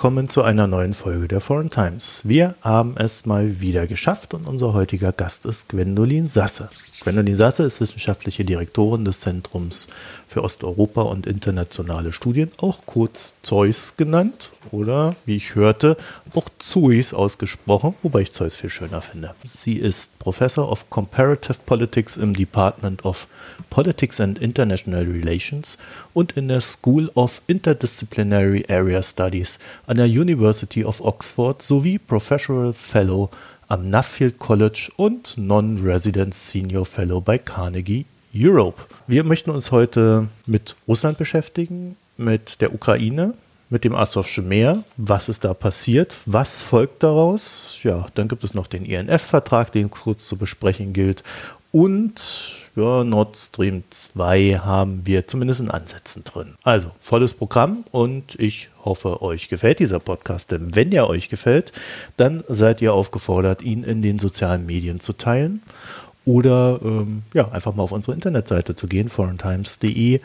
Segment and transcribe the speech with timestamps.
[0.00, 2.22] Willkommen zu einer neuen Folge der Foreign Times.
[2.24, 6.70] Wir haben es mal wieder geschafft und unser heutiger Gast ist Gwendolin Sasse.
[7.02, 9.88] Gwendolin Sasse ist wissenschaftliche Direktorin des Zentrums
[10.26, 15.96] für Osteuropa und internationale Studien, auch kurz Zeus genannt oder, wie ich hörte,
[16.34, 19.34] auch Zeus ausgesprochen, wobei ich Zeus viel schöner finde.
[19.44, 23.28] Sie ist Professor of Comparative Politics im Department of
[23.70, 25.78] Politics and International Relations
[26.12, 32.72] und in der School of Interdisciplinary Area Studies an der University of Oxford sowie Professional
[32.72, 33.30] Fellow
[33.68, 38.82] am Nuffield College und Non-Resident Senior Fellow bei Carnegie Europe.
[39.06, 43.34] Wir möchten uns heute mit Russland beschäftigen, mit der Ukraine,
[43.70, 44.82] mit dem Asowsche Meer.
[44.96, 46.14] Was ist da passiert?
[46.26, 47.78] Was folgt daraus?
[47.82, 51.22] Ja, dann gibt es noch den INF-Vertrag, den kurz zu besprechen gilt.
[51.72, 56.54] Und ja, Nord Stream 2 haben wir zumindest in Ansätzen drin.
[56.64, 60.50] Also volles Programm und ich hoffe, euch gefällt dieser Podcast.
[60.50, 61.72] Denn wenn er euch gefällt,
[62.16, 65.62] dann seid ihr aufgefordert, ihn in den sozialen Medien zu teilen
[66.24, 70.20] oder ähm, ja, einfach mal auf unsere Internetseite zu gehen, foreigntimes.de,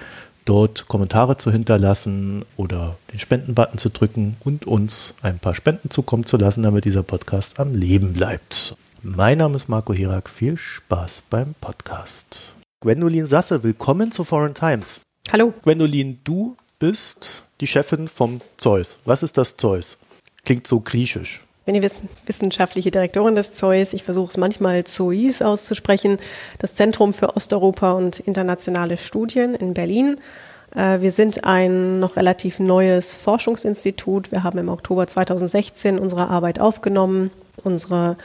[0.45, 6.25] dort Kommentare zu hinterlassen oder den Spendenbutton zu drücken und uns ein paar Spenden zukommen
[6.25, 8.75] zu lassen, damit dieser Podcast am Leben bleibt.
[9.01, 10.29] Mein Name ist Marco Hirak.
[10.29, 12.55] Viel Spaß beim Podcast.
[12.81, 15.01] Gwendolin Sasse, willkommen zu Foreign Times.
[15.31, 15.53] Hallo.
[15.63, 18.99] Gwendolin, du bist die Chefin vom Zeus.
[19.05, 19.97] Was ist das Zeus?
[20.43, 21.44] Klingt so griechisch.
[21.65, 21.89] Bin die
[22.27, 23.93] wissenschaftliche Direktorin des Zeus.
[23.93, 26.17] Ich versuche es manchmal Zeus auszusprechen.
[26.59, 30.19] Das Zentrum für Osteuropa und internationale Studien in Berlin.
[30.75, 34.31] Äh, wir sind ein noch relativ neues Forschungsinstitut.
[34.31, 37.31] Wir haben im Oktober 2016 unsere Arbeit aufgenommen.
[37.63, 38.17] Unsere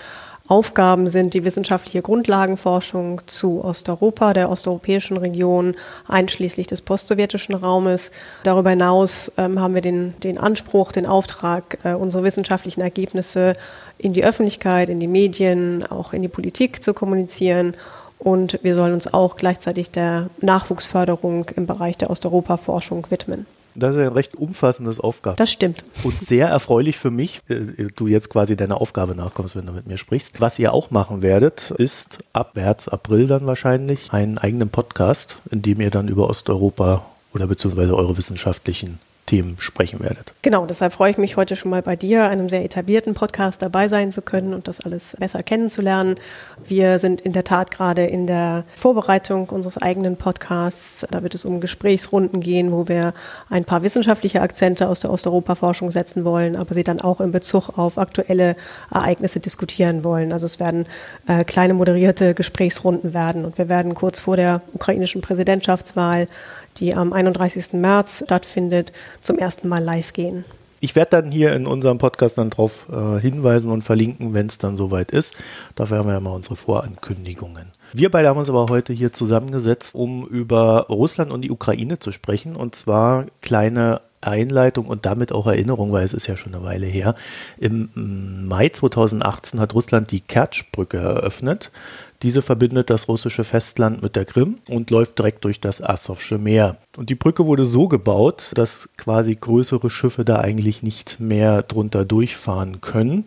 [0.50, 5.76] Aufgaben sind die wissenschaftliche Grundlagenforschung zu Osteuropa, der osteuropäischen Region,
[6.08, 8.10] einschließlich des postsowjetischen Raumes.
[8.42, 13.52] Darüber hinaus ähm, haben wir den, den Anspruch, den Auftrag, äh, unsere wissenschaftlichen Ergebnisse
[13.96, 17.74] in die Öffentlichkeit, in die Medien, auch in die Politik zu kommunizieren.
[18.18, 23.46] Und wir sollen uns auch gleichzeitig der Nachwuchsförderung im Bereich der Osteuropa-Forschung widmen.
[23.80, 25.36] Das ist ein recht umfassendes Aufgabe.
[25.36, 25.84] Das stimmt.
[26.04, 29.86] Und sehr erfreulich für mich, äh, du jetzt quasi deiner Aufgabe nachkommst, wenn du mit
[29.86, 30.40] mir sprichst.
[30.40, 35.62] Was ihr auch machen werdet, ist ab März, April dann wahrscheinlich einen eigenen Podcast, in
[35.62, 40.32] dem ihr dann über Osteuropa oder beziehungsweise eure wissenschaftlichen Themen sprechen werdet.
[40.42, 43.86] Genau, deshalb freue ich mich heute schon mal bei dir, einem sehr etablierten Podcast dabei
[43.86, 46.16] sein zu können und das alles besser kennenzulernen.
[46.64, 51.06] Wir sind in der Tat gerade in der Vorbereitung unseres eigenen Podcasts.
[51.10, 53.14] Da wird es um Gesprächsrunden gehen, wo wir
[53.48, 57.78] ein paar wissenschaftliche Akzente aus der Osteuropa-Forschung setzen wollen, aber sie dann auch in Bezug
[57.78, 58.56] auf aktuelle
[58.90, 60.32] Ereignisse diskutieren wollen.
[60.32, 60.86] Also es werden
[61.28, 66.26] äh, kleine moderierte Gesprächsrunden werden und wir werden kurz vor der ukrainischen Präsidentschaftswahl
[66.76, 67.74] die am 31.
[67.74, 70.44] März stattfindet, zum ersten Mal live gehen.
[70.82, 74.56] Ich werde dann hier in unserem Podcast dann darauf äh, hinweisen und verlinken, wenn es
[74.56, 75.36] dann soweit ist.
[75.74, 77.66] Dafür haben wir ja mal unsere Vorankündigungen.
[77.92, 82.12] Wir beide haben uns aber heute hier zusammengesetzt, um über Russland und die Ukraine zu
[82.12, 82.54] sprechen.
[82.54, 86.86] Und zwar kleine Einleitung und damit auch Erinnerung, weil es ist ja schon eine Weile
[86.86, 87.14] her.
[87.58, 87.88] Im
[88.46, 91.70] Mai 2018 hat Russland die Kertschbrücke eröffnet.
[92.22, 96.76] Diese verbindet das russische Festland mit der Krim und läuft direkt durch das Asowsche Meer.
[96.98, 102.04] Und die Brücke wurde so gebaut, dass quasi größere Schiffe da eigentlich nicht mehr drunter
[102.04, 103.24] durchfahren können.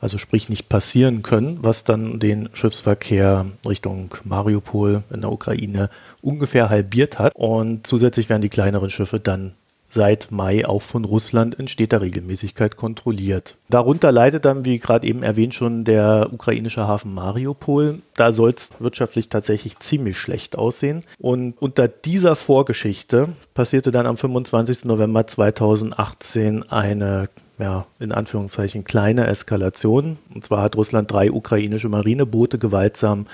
[0.00, 5.90] Also sprich nicht passieren können, was dann den Schiffsverkehr Richtung Mariupol in der Ukraine
[6.22, 7.32] ungefähr halbiert hat.
[7.34, 9.54] Und zusätzlich werden die kleineren Schiffe dann
[9.88, 13.56] seit Mai auch von Russland in steter Regelmäßigkeit kontrolliert.
[13.70, 18.00] Darunter leidet dann, wie gerade eben erwähnt, schon der ukrainische Hafen Mariupol.
[18.14, 21.04] Da soll es wirtschaftlich tatsächlich ziemlich schlecht aussehen.
[21.18, 24.84] Und unter dieser Vorgeschichte passierte dann am 25.
[24.84, 27.28] November 2018 eine
[27.58, 30.18] ja, in Anführungszeichen kleine Eskalation.
[30.34, 33.26] Und zwar hat Russland drei ukrainische Marineboote gewaltsam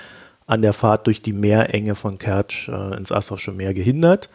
[0.47, 4.29] an der Fahrt durch die Meerenge von Kertsch äh, ins Asowsche Meer gehindert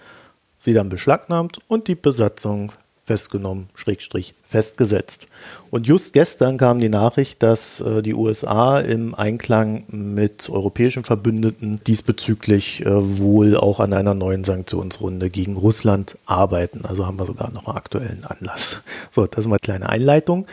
[0.61, 2.73] sie dann beschlagnahmt und die Besatzung
[3.11, 5.27] festgenommen, Schrägstrich festgesetzt.
[5.73, 11.81] Und just gestern kam die Nachricht, dass äh, die USA im Einklang mit europäischen Verbündeten
[11.85, 16.85] diesbezüglich äh, wohl auch an einer neuen Sanktionsrunde gegen Russland arbeiten.
[16.85, 18.81] Also haben wir sogar noch einen aktuellen Anlass.
[19.13, 20.47] So, das ist mal eine kleine Einleitung.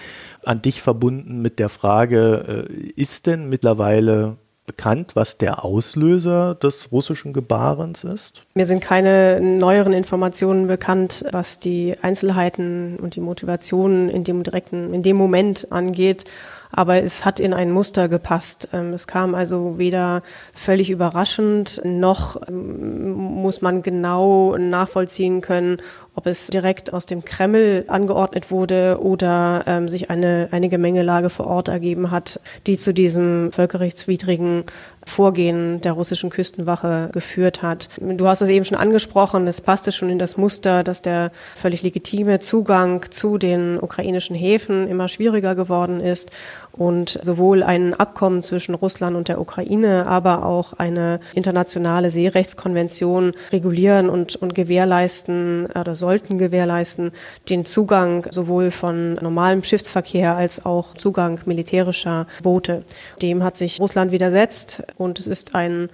[0.43, 6.91] An dich verbunden mit der Frage, äh, ist denn mittlerweile bekannt, was der Auslöser des
[6.91, 8.43] russischen Gebarens ist?
[8.53, 14.93] Mir sind keine neueren Informationen bekannt, was die Einzelheiten und die Motivationen in dem direkten,
[14.93, 16.25] in dem Moment angeht.
[16.71, 18.69] Aber es hat in ein Muster gepasst.
[18.73, 20.21] Ähm, es kam also weder
[20.53, 25.77] völlig überraschend, noch ähm, muss man genau nachvollziehen können,
[26.15, 31.47] ob es direkt aus dem Kreml angeordnet wurde oder ähm, sich eine, eine Gemengelage vor
[31.47, 34.63] Ort ergeben hat, die zu diesem völkerrechtswidrigen
[35.07, 37.89] Vorgehen der russischen Küstenwache geführt hat.
[37.99, 41.81] Du hast es eben schon angesprochen, es passte schon in das Muster, dass der völlig
[41.81, 46.31] legitime Zugang zu den ukrainischen Häfen immer schwieriger geworden ist
[46.77, 54.09] und sowohl ein Abkommen zwischen Russland und der Ukraine, aber auch eine internationale Seerechtskonvention regulieren
[54.09, 57.11] und, und gewährleisten oder sollten gewährleisten
[57.49, 62.83] den Zugang sowohl von normalem Schiffsverkehr als auch Zugang militärischer Boote.
[63.21, 65.89] Dem hat sich Russland widersetzt und es ist ein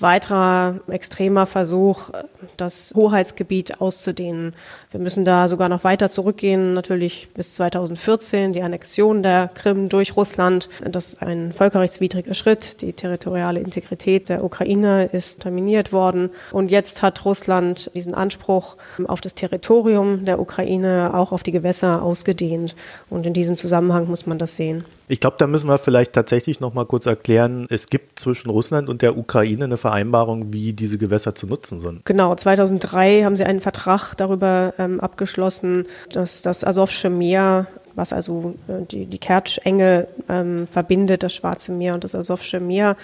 [0.00, 2.10] weiterer extremer Versuch,
[2.56, 4.54] das Hoheitsgebiet auszudehnen.
[4.90, 10.16] Wir müssen da sogar noch weiter zurückgehen, natürlich bis 2014, die Annexion der Krim durch
[10.16, 10.68] Russland.
[10.84, 12.82] Das ist ein völkerrechtswidriger Schritt.
[12.82, 16.30] Die territoriale Integrität der Ukraine ist terminiert worden.
[16.52, 22.02] Und jetzt hat Russland diesen Anspruch auf das Territorium der Ukraine, auch auf die Gewässer
[22.02, 22.76] ausgedehnt.
[23.10, 24.84] Und in diesem Zusammenhang muss man das sehen.
[25.08, 28.88] Ich glaube, da müssen wir vielleicht tatsächlich noch mal kurz erklären, es gibt zwischen Russland
[28.88, 32.04] und der Ukraine eine Vereinbarung, wie diese Gewässer zu nutzen sind.
[32.04, 37.66] Genau, 2003 haben sie einen Vertrag darüber ähm, abgeschlossen, dass das Asowsche Meer
[37.98, 42.96] was also äh, die, die Kertschenge ähm, verbindet, das Schwarze Meer und das Asowsche Meer,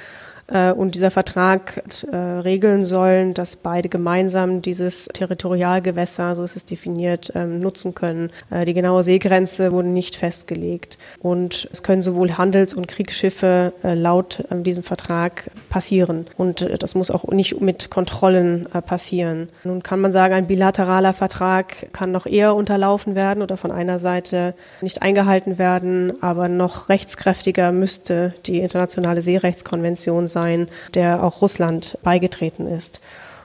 [0.72, 7.32] und dieser Vertrag äh, regeln sollen, dass beide gemeinsam dieses Territorialgewässer, so ist es definiert,
[7.34, 8.30] ähm, nutzen können.
[8.50, 10.98] Äh, die genaue Seegrenze wurde nicht festgelegt.
[11.20, 16.26] Und es können sowohl Handels- und Kriegsschiffe laut diesem Vertrag passieren.
[16.36, 19.48] Und das muss auch nicht mit Kontrollen passieren.
[19.64, 23.98] Nun kann man sagen, ein bilateraler Vertrag kann noch eher unterlaufen werden oder von einer
[23.98, 31.98] Seite nicht eingehalten werden, aber noch rechtskräftiger müsste die internationale Seerechtskonvention sein, der auch Russland
[32.02, 33.00] beigetreten ist.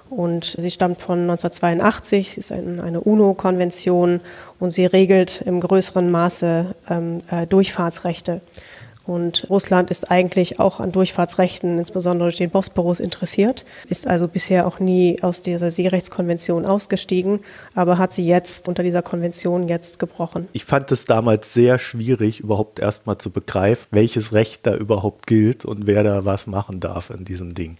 [0.09, 4.21] Und sie stammt von 1982, sie ist ein, eine UNO-Konvention
[4.59, 8.41] und sie regelt im größeren Maße ähm, äh, Durchfahrtsrechte.
[9.09, 14.67] Und Russland ist eigentlich auch an Durchfahrtsrechten, insbesondere durch den Bosporus, interessiert, ist also bisher
[14.67, 17.39] auch nie aus dieser Seerechtskonvention ausgestiegen,
[17.73, 20.47] aber hat sie jetzt unter dieser Konvention jetzt gebrochen.
[20.53, 25.65] Ich fand es damals sehr schwierig, überhaupt erstmal zu begreifen, welches Recht da überhaupt gilt
[25.65, 27.77] und wer da was machen darf in diesem Ding.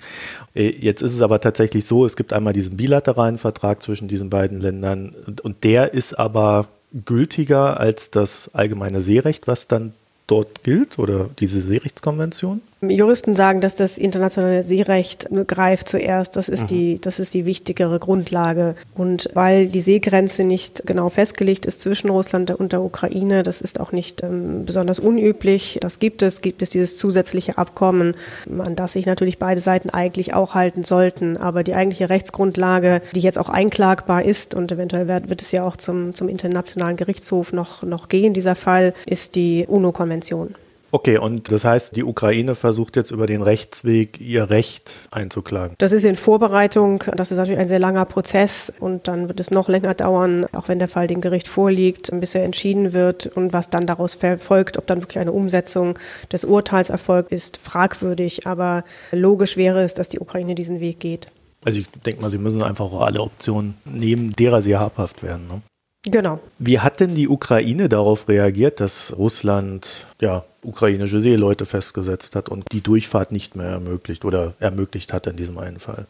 [0.56, 4.32] Äh, jetzt ist es aber tatsächlich so, es gibt einmal diesen bilateralen Vertrag zwischen diesen
[4.32, 6.70] beiden Ländern und der ist aber
[7.06, 9.94] gültiger als das allgemeine Seerecht, was dann
[10.32, 12.62] dort gilt oder diese Seerechtskonvention?
[12.82, 16.38] Juristen sagen, dass das internationale Seerecht greift zuerst.
[16.38, 16.68] Das ist, mhm.
[16.68, 18.76] die, das ist die wichtigere Grundlage.
[18.96, 23.82] Und weil die Seegrenze nicht genau festgelegt ist zwischen Russland und der Ukraine, das ist
[23.82, 25.78] auch nicht ähm, besonders unüblich.
[25.82, 28.16] Das gibt es, gibt es dieses zusätzliche Abkommen,
[28.48, 31.36] an das sich natürlich beide Seiten eigentlich auch halten sollten.
[31.36, 35.66] Aber die eigentliche Rechtsgrundlage, die jetzt auch einklagbar ist und eventuell wird, wird es ja
[35.66, 40.56] auch zum, zum Internationalen Gerichtshof noch, noch gehen, dieser Fall, ist die UNO-Konvention.
[40.92, 45.76] Okay, und das heißt, die Ukraine versucht jetzt über den Rechtsweg ihr Recht einzuklagen.
[45.78, 47.04] Das ist in Vorbereitung.
[47.16, 50.68] Das ist natürlich ein sehr langer Prozess und dann wird es noch länger dauern, auch
[50.68, 54.78] wenn der Fall dem Gericht vorliegt, bis er entschieden wird und was dann daraus folgt,
[54.78, 55.98] ob dann wirklich eine Umsetzung
[56.32, 58.48] des Urteils erfolgt, ist fragwürdig.
[58.48, 61.28] Aber logisch wäre es, dass die Ukraine diesen Weg geht.
[61.66, 65.48] Also ich denke mal, sie müssen einfach auch alle Optionen nehmen, derer sie habhaft werden.
[65.48, 65.62] Ne?
[66.06, 66.40] Genau.
[66.58, 72.66] Wie hat denn die Ukraine darauf reagiert, dass Russland ja ukrainische Seeleute festgesetzt hat und
[72.72, 76.08] die Durchfahrt nicht mehr ermöglicht oder ermöglicht hat in diesem einen Fall?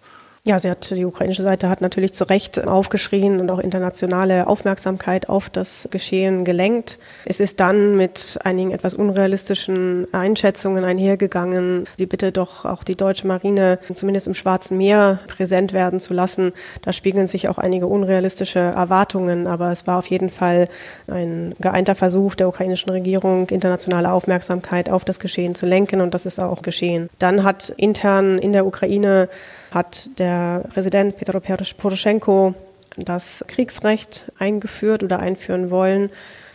[0.50, 5.30] Ja, sie hat, die ukrainische Seite hat natürlich zu Recht aufgeschrien und auch internationale Aufmerksamkeit
[5.30, 6.98] auf das Geschehen gelenkt.
[7.24, 13.28] Es ist dann mit einigen etwas unrealistischen Einschätzungen einhergegangen, die bitte doch auch die deutsche
[13.28, 16.54] Marine zumindest im Schwarzen Meer präsent werden zu lassen.
[16.82, 20.68] Da spiegeln sich auch einige unrealistische Erwartungen, aber es war auf jeden Fall
[21.06, 26.26] ein geeinter Versuch der ukrainischen Regierung, internationale Aufmerksamkeit auf das Geschehen zu lenken und das
[26.26, 27.08] ist auch geschehen.
[27.20, 29.30] Dann hat intern in der Ukraine
[29.72, 32.54] hat der Präsident Petro Poroschenko
[32.98, 36.10] das Kriegsrecht eingeführt oder einführen wollen.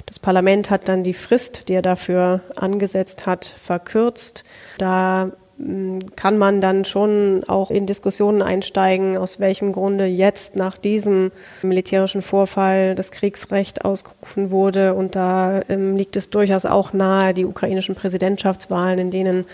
[0.06, 4.44] Das Parlament hat dann die Frist, die er dafür angesetzt hat, verkürzt.
[4.78, 5.30] Da
[6.16, 12.22] kann man dann schon auch in Diskussionen einsteigen, aus welchem Grunde jetzt nach diesem militärischen
[12.22, 14.94] Vorfall das Kriegsrecht ausgerufen wurde.
[14.94, 19.46] Und da ähm, liegt es durchaus auch nahe, die ukrainischen Präsidentschaftswahlen, in denen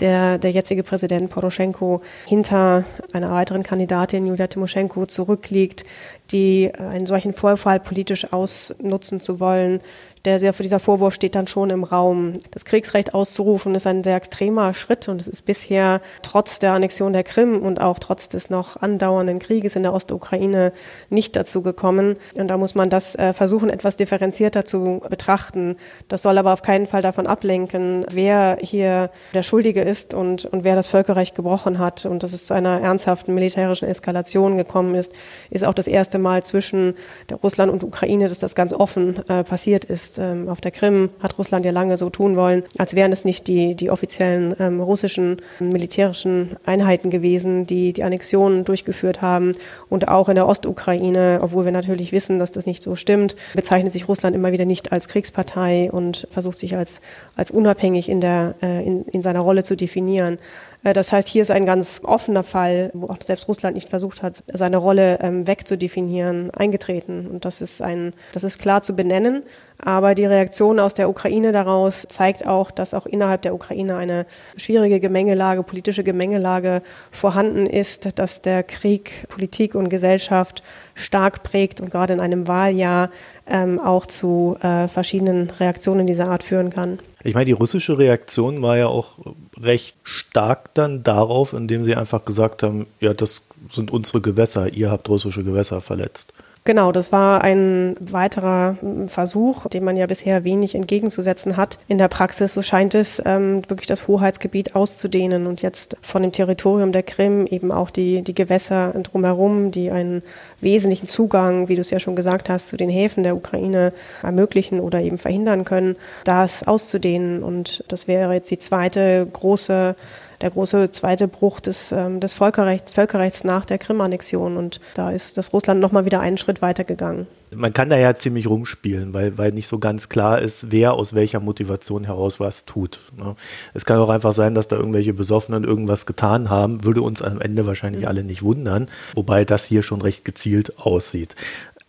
[0.00, 5.84] der, der jetzige Präsident Poroschenko hinter einer weiteren Kandidatin Julia Timoschenko zurückliegt,
[6.32, 9.80] die einen solchen Vorfall politisch ausnutzen zu wollen,
[10.24, 12.34] der dieser Vorwurf steht dann schon im Raum.
[12.50, 17.12] Das Kriegsrecht auszurufen ist ein sehr extremer Schritt und es ist bisher trotz der Annexion
[17.12, 20.72] der Krim und auch trotz des noch andauernden Krieges in der Ostukraine
[21.08, 22.16] nicht dazu gekommen.
[22.36, 25.76] Und da muss man das äh, versuchen, etwas differenzierter zu betrachten.
[26.08, 30.64] Das soll aber auf keinen Fall davon ablenken, wer hier der Schuldige ist und, und
[30.64, 32.04] wer das Völkerrecht gebrochen hat.
[32.04, 35.14] Und dass es zu einer ernsthaften militärischen Eskalation gekommen ist,
[35.48, 36.94] ist auch das erste Mal zwischen
[37.42, 41.10] Russland und Ukraine, dass das ganz offen äh, passiert ist ist ähm, auf der Krim,
[41.20, 44.80] hat Russland ja lange so tun wollen, als wären es nicht die, die offiziellen ähm,
[44.80, 49.52] russischen militärischen Einheiten gewesen, die die Annexion durchgeführt haben.
[49.88, 53.92] Und auch in der Ostukraine, obwohl wir natürlich wissen, dass das nicht so stimmt, bezeichnet
[53.92, 57.00] sich Russland immer wieder nicht als Kriegspartei und versucht sich als,
[57.36, 60.38] als unabhängig in, der, äh, in, in seiner Rolle zu definieren.
[60.82, 64.22] Äh, das heißt, hier ist ein ganz offener Fall, wo auch selbst Russland nicht versucht
[64.22, 67.26] hat, seine Rolle ähm, wegzudefinieren, eingetreten.
[67.26, 69.44] Und das ist ein, das ist klar zu benennen.
[69.78, 74.26] Aber die Reaktion aus der Ukraine daraus zeigt auch, dass auch innerhalb der Ukraine eine
[74.56, 80.62] schwierige Gemengelage, politische Gemengelage vorhanden ist, dass der Krieg Politik und Gesellschaft
[80.94, 83.10] stark prägt und gerade in einem Wahljahr
[83.46, 86.98] ähm, auch zu äh, verschiedenen Reaktionen dieser Art führen kann.
[87.22, 89.18] Ich meine, die russische Reaktion war ja auch
[89.60, 94.90] recht stark dann darauf, indem sie einfach gesagt haben, ja, das sind unsere Gewässer, ihr
[94.90, 96.32] habt russische Gewässer verletzt.
[96.64, 98.76] Genau, das war ein weiterer
[99.06, 101.78] Versuch, dem man ja bisher wenig entgegenzusetzen hat.
[101.88, 106.32] In der Praxis, so scheint es, ähm, wirklich das Hoheitsgebiet auszudehnen und jetzt von dem
[106.32, 110.22] Territorium der Krim eben auch die, die Gewässer drumherum, die einen
[110.60, 114.80] wesentlichen Zugang, wie du es ja schon gesagt hast, zu den Häfen der Ukraine ermöglichen
[114.80, 117.42] oder eben verhindern können, das auszudehnen.
[117.42, 119.96] Und das wäre jetzt die zweite große
[120.40, 124.56] der große zweite Bruch des, ähm, des Völkerrechts, Völkerrechts nach der Krim-Annexion.
[124.56, 127.26] Und da ist das Russland nochmal wieder einen Schritt weiter gegangen.
[127.56, 131.14] Man kann da ja ziemlich rumspielen, weil, weil nicht so ganz klar ist, wer aus
[131.14, 133.00] welcher Motivation heraus was tut.
[133.16, 133.34] Ne?
[133.74, 137.40] Es kann auch einfach sein, dass da irgendwelche Besoffenen irgendwas getan haben, würde uns am
[137.40, 138.08] Ende wahrscheinlich mhm.
[138.08, 141.34] alle nicht wundern, wobei das hier schon recht gezielt aussieht.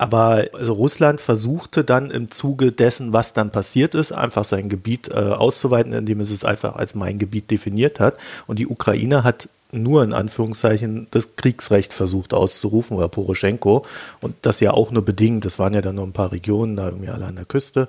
[0.01, 5.09] Aber also Russland versuchte dann im Zuge dessen, was dann passiert ist, einfach sein Gebiet
[5.09, 8.17] äh, auszuweiten, indem es es einfach als mein Gebiet definiert hat.
[8.47, 13.85] Und die Ukraine hat nur in Anführungszeichen das Kriegsrecht versucht auszurufen oder Poroschenko
[14.21, 15.45] und das ja auch nur bedingt.
[15.45, 17.87] Das waren ja dann nur ein paar Regionen da irgendwie alle an der Küste.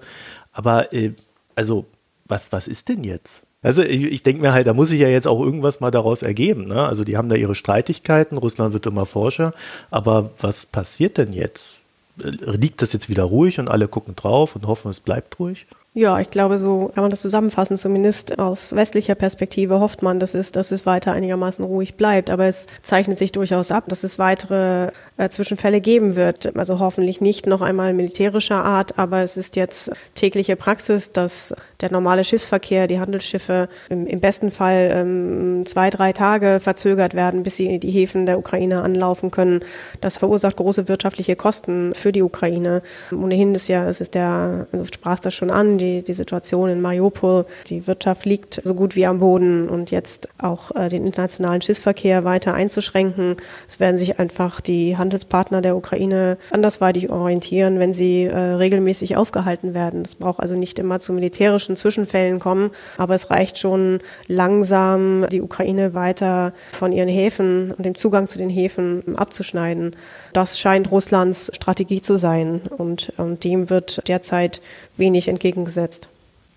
[0.53, 1.13] Aber äh,
[1.55, 1.87] also
[2.27, 3.45] was was ist denn jetzt?
[3.63, 6.21] Also ich, ich denke mir halt, da muss sich ja jetzt auch irgendwas mal daraus
[6.21, 6.67] ergeben.
[6.67, 6.87] Ne?
[6.87, 9.53] Also die haben da ihre Streitigkeiten, Russland wird immer forscher,
[9.91, 11.82] aber was passiert denn jetzt?
[12.23, 15.67] Liegt das jetzt wieder ruhig und alle gucken drauf und hoffen, es bleibt ruhig?
[15.95, 17.77] Ja, ich glaube, so kann man das zusammenfassen.
[17.77, 22.31] Zumindest aus westlicher Perspektive hofft man, dass es, dass es weiter einigermaßen ruhig bleibt.
[22.31, 26.57] Aber es zeichnet sich durchaus ab, dass es weitere äh, Zwischenfälle geben wird.
[26.57, 31.93] Also hoffentlich nicht noch einmal militärischer Art, aber es ist jetzt tägliche Praxis, dass der
[31.93, 37.57] normale Schiffsverkehr, die Handelsschiffe im, im besten Fall ähm, zwei, drei Tage verzögert werden, bis
[37.57, 39.61] sie die Häfen der Ukraine anlaufen können.
[40.01, 42.81] Das verursacht große wirtschaftliche Kosten für die Ukraine.
[43.13, 46.81] Ohnehin ist ja, es ist der, du sprachst das schon an, die, die Situation in
[46.81, 47.47] Mariupol.
[47.69, 52.25] Die Wirtschaft liegt so gut wie am Boden und jetzt auch äh, den internationalen Schiffsverkehr
[52.25, 53.37] weiter einzuschränken.
[53.69, 59.75] Es werden sich einfach die Handelspartner der Ukraine andersweitig orientieren, wenn sie äh, regelmäßig aufgehalten
[59.75, 60.03] werden.
[60.03, 65.43] Es braucht also nicht immer zu militärischen Zwischenfällen kommen, aber es reicht schon langsam, die
[65.43, 69.97] Ukraine weiter von ihren Häfen und dem Zugang zu den Häfen abzuschneiden.
[70.33, 74.63] Das scheint Russlands Strategie zu sein und, und dem wird derzeit
[74.97, 76.09] wenig entgegengesetzt.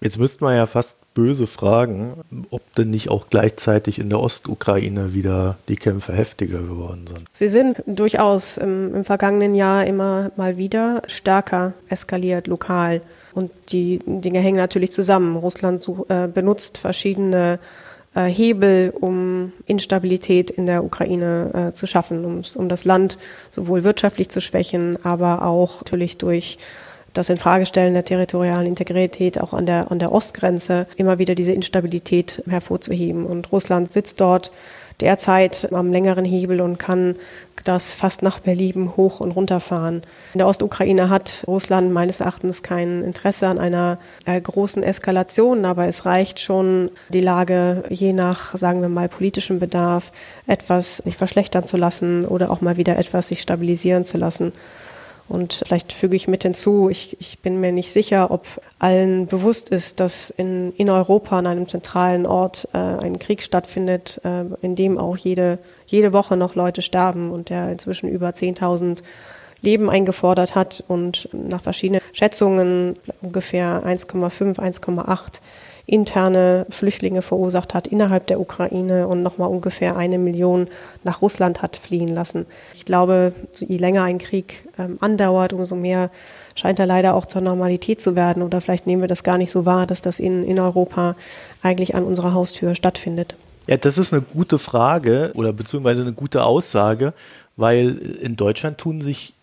[0.01, 2.13] Jetzt müsste man ja fast böse fragen,
[2.51, 7.21] ob denn nicht auch gleichzeitig in der Ostukraine wieder die Kämpfe heftiger geworden sind.
[7.31, 13.01] Sie sind durchaus im, im vergangenen Jahr immer mal wieder stärker eskaliert lokal.
[13.33, 15.37] Und die Dinge hängen natürlich zusammen.
[15.37, 17.57] Russland such, äh, benutzt verschiedene
[18.13, 23.17] äh, Hebel, um Instabilität in der Ukraine äh, zu schaffen, um, um das Land
[23.49, 26.57] sowohl wirtschaftlich zu schwächen, aber auch natürlich durch
[27.15, 32.43] das Infragestellen der territorialen Integrität auch an der, an der Ostgrenze immer wieder diese Instabilität
[32.47, 33.25] hervorzuheben.
[33.25, 34.51] Und Russland sitzt dort
[35.01, 37.15] derzeit am längeren Hebel und kann
[37.63, 40.03] das fast nach Belieben hoch und runter fahren.
[40.33, 45.87] In der Ostukraine hat Russland meines Erachtens kein Interesse an einer äh, großen Eskalation, aber
[45.87, 50.11] es reicht schon, die Lage je nach, sagen wir mal, politischem Bedarf
[50.47, 54.53] etwas sich verschlechtern zu lassen oder auch mal wieder etwas sich stabilisieren zu lassen.
[55.27, 58.45] Und vielleicht füge ich mit hinzu, ich, ich bin mir nicht sicher, ob
[58.77, 64.21] allen bewusst ist, dass in, in Europa an einem zentralen Ort äh, ein Krieg stattfindet,
[64.23, 69.01] äh, in dem auch jede, jede Woche noch Leute sterben und der inzwischen über 10.000
[69.61, 70.83] Leben eingefordert hat.
[70.87, 75.41] Und nach verschiedenen Schätzungen ungefähr 1,5, 1,8
[75.85, 80.67] interne Flüchtlinge verursacht hat innerhalb der Ukraine und nochmal ungefähr eine Million
[81.03, 82.45] nach Russland hat fliehen lassen.
[82.73, 86.09] Ich glaube, je länger ein Krieg ähm, andauert, umso mehr
[86.55, 88.41] scheint er leider auch zur Normalität zu werden.
[88.41, 91.15] Oder vielleicht nehmen wir das gar nicht so wahr, dass das in, in Europa
[91.61, 93.35] eigentlich an unserer Haustür stattfindet.
[93.67, 97.13] Ja, das ist eine gute Frage oder beziehungsweise eine gute Aussage,
[97.57, 99.33] weil in Deutschland tun sich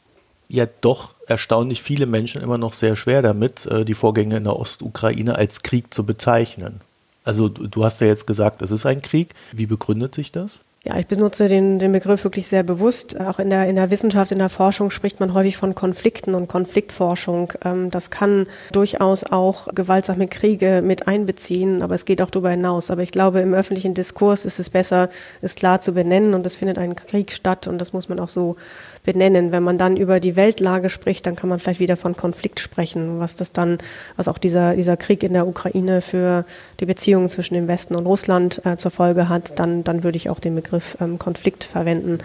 [0.48, 4.58] ja doch erstaunlich viele Menschen immer noch sehr schwer damit, äh, die Vorgänge in der
[4.58, 6.80] Ostukraine als Krieg zu bezeichnen.
[7.24, 9.34] Also du hast ja jetzt gesagt, es ist ein Krieg.
[9.52, 10.60] Wie begründet sich das?
[10.84, 13.20] Ja, ich benutze den, den Begriff wirklich sehr bewusst.
[13.20, 16.48] Auch in der, in der Wissenschaft, in der Forschung spricht man häufig von Konflikten und
[16.48, 17.52] Konfliktforschung.
[17.64, 22.90] Ähm, das kann durchaus auch gewaltsame Kriege mit einbeziehen, aber es geht auch darüber hinaus.
[22.90, 25.08] Aber ich glaube, im öffentlichen Diskurs ist es besser,
[25.40, 28.28] es klar zu benennen und es findet ein Krieg statt und das muss man auch
[28.28, 28.56] so
[29.04, 29.52] benennen.
[29.52, 33.18] Wenn man dann über die Weltlage spricht, dann kann man vielleicht wieder von Konflikt sprechen,
[33.18, 33.78] was das dann,
[34.16, 36.44] was auch dieser, dieser Krieg in der Ukraine für
[36.80, 40.30] die Beziehungen zwischen dem Westen und Russland äh, zur Folge hat, dann, dann würde ich
[40.30, 42.18] auch den Begriff ähm, Konflikt verwenden.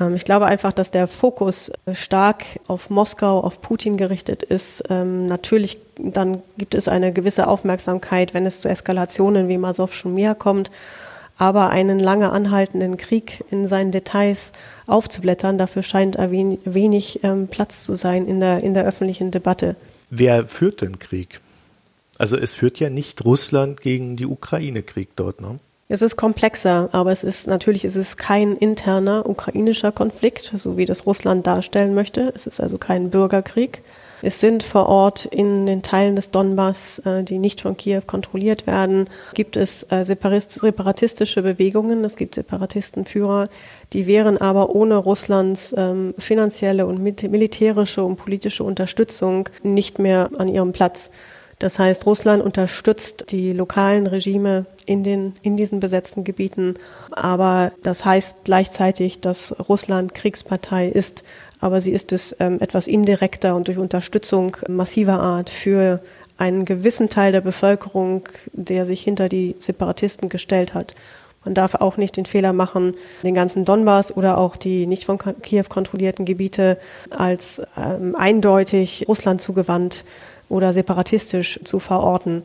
[0.00, 4.84] Ähm, ich glaube einfach, dass der Fokus stark auf Moskau, auf Putin gerichtet ist.
[4.90, 10.14] Ähm, natürlich, dann gibt es eine gewisse Aufmerksamkeit, wenn es zu Eskalationen wie Masov schon
[10.14, 10.70] mehr kommt
[11.42, 14.52] aber einen lange anhaltenden Krieg in seinen Details
[14.86, 19.74] aufzublättern, dafür scheint wenig ähm, Platz zu sein in der, in der öffentlichen Debatte.
[20.08, 21.40] Wer führt den Krieg?
[22.16, 25.58] Also es führt ja nicht Russland gegen die Ukraine Krieg dort, ne?
[25.88, 30.86] Es ist komplexer, aber es ist natürlich ist es kein interner ukrainischer Konflikt, so wie
[30.86, 32.32] das Russland darstellen möchte.
[32.36, 33.82] Es ist also kein Bürgerkrieg.
[34.22, 38.68] Es sind vor Ort in den Teilen des Donbass, äh, die nicht von Kiew kontrolliert
[38.68, 43.48] werden, gibt es äh, separatistische Bewegungen, es gibt Separatistenführer,
[43.92, 50.46] die wären aber ohne Russlands ähm, finanzielle und militärische und politische Unterstützung nicht mehr an
[50.46, 51.10] ihrem Platz.
[51.58, 56.74] Das heißt, Russland unterstützt die lokalen Regime in, den, in diesen besetzten Gebieten.
[57.12, 61.22] Aber das heißt gleichzeitig, dass Russland Kriegspartei ist
[61.62, 66.00] aber sie ist es ähm, etwas indirekter und durch Unterstützung massiver Art für
[66.36, 70.94] einen gewissen Teil der Bevölkerung, der sich hinter die Separatisten gestellt hat.
[71.44, 75.18] Man darf auch nicht den Fehler machen, den ganzen Donbass oder auch die nicht von
[75.18, 76.78] Kiew kontrollierten Gebiete
[77.10, 80.04] als ähm, eindeutig Russland zugewandt
[80.48, 82.42] oder separatistisch zu verorten.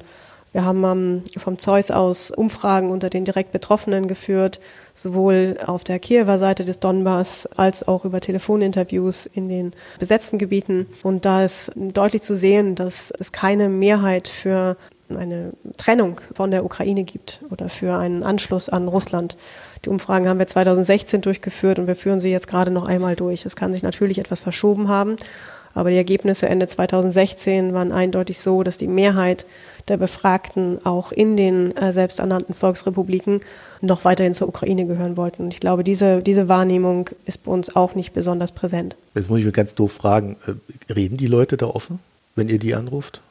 [0.54, 4.60] Wir haben ähm, vom Zeus aus Umfragen unter den direkt Betroffenen geführt,
[4.94, 10.88] sowohl auf der Kiewer Seite des Donbass als auch über Telefoninterviews in den besetzten Gebieten.
[11.04, 14.78] Und da ist deutlich zu sehen, dass es keine Mehrheit für
[15.10, 19.38] eine Trennung von der Ukraine gibt oder für einen Anschluss an Russland.
[19.86, 23.46] Die Umfragen haben wir 2016 durchgeführt und wir führen sie jetzt gerade noch einmal durch.
[23.46, 25.16] Es kann sich natürlich etwas verschoben haben,
[25.78, 29.46] aber die Ergebnisse Ende 2016 waren eindeutig so, dass die Mehrheit
[29.88, 33.42] der Befragten auch in den äh, selbsternannten Volksrepubliken
[33.82, 35.44] noch weiterhin zur Ukraine gehören wollten.
[35.44, 38.96] Und ich glaube, diese, diese Wahrnehmung ist bei uns auch nicht besonders präsent.
[39.16, 42.00] Jetzt muss ich mir ganz doof fragen, äh, reden die Leute da offen,
[42.36, 43.22] wenn ihr die anruft?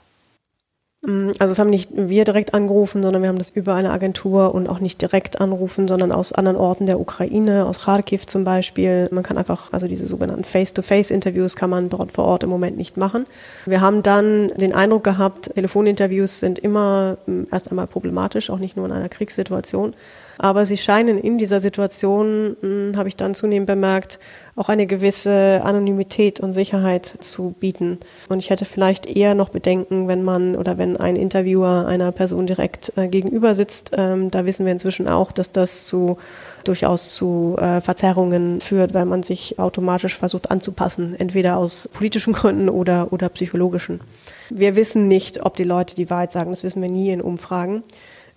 [1.07, 4.55] Mm, also es haben nicht wir direkt angerufen, sondern wir haben das über eine Agentur
[4.55, 9.09] und auch nicht direkt anrufen, sondern aus anderen Orten der Ukraine, aus Kharkiv zum Beispiel.
[9.13, 12.97] Man kann einfach, also diese sogenannten Face-to-Face-Interviews kann man dort vor Ort im Moment nicht
[12.97, 13.27] machen.
[13.65, 18.77] Wir haben dann den Eindruck gehabt, Telefoninterviews sind immer mm, erst einmal problematisch, auch nicht
[18.77, 19.95] nur in einer Kriegssituation.
[20.39, 24.19] Aber sie scheinen in dieser Situation, hm, habe ich dann zunehmend bemerkt,
[24.57, 27.99] auch eine gewisse Anonymität und Sicherheit zu bieten.
[28.29, 32.47] Und ich hätte vielleicht eher noch Bedenken, wenn man oder wenn ein Interviewer einer Person
[32.47, 33.91] direkt äh, gegenüber sitzt.
[33.97, 36.17] Ähm, da wissen wir inzwischen auch, dass das zu
[36.65, 42.69] durchaus zu äh, Verzerrungen führt, weil man sich automatisch versucht anzupassen, entweder aus politischen Gründen
[42.69, 44.01] oder, oder psychologischen.
[44.49, 47.83] Wir wissen nicht, ob die Leute die Wahrheit sagen, das wissen wir nie in Umfragen.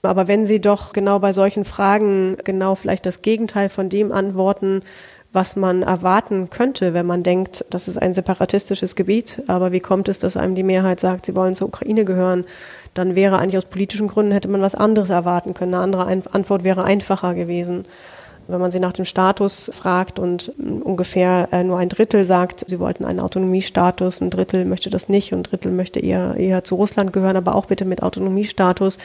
[0.01, 4.81] Aber wenn Sie doch genau bei solchen Fragen genau vielleicht das Gegenteil von dem antworten,
[5.31, 10.09] was man erwarten könnte, wenn man denkt, das ist ein separatistisches Gebiet, aber wie kommt
[10.09, 12.45] es, dass einem die Mehrheit sagt, sie wollen zur Ukraine gehören,
[12.95, 15.75] dann wäre eigentlich aus politischen Gründen hätte man was anderes erwarten können.
[15.75, 17.85] Eine andere Antwort wäre einfacher gewesen.
[18.49, 22.79] Wenn man sie nach dem Status fragt und ungefähr äh, nur ein Drittel sagt, sie
[22.79, 26.75] wollten einen Autonomiestatus, ein Drittel möchte das nicht und ein Drittel möchte eher, eher zu
[26.75, 28.97] Russland gehören, aber auch bitte mit Autonomiestatus,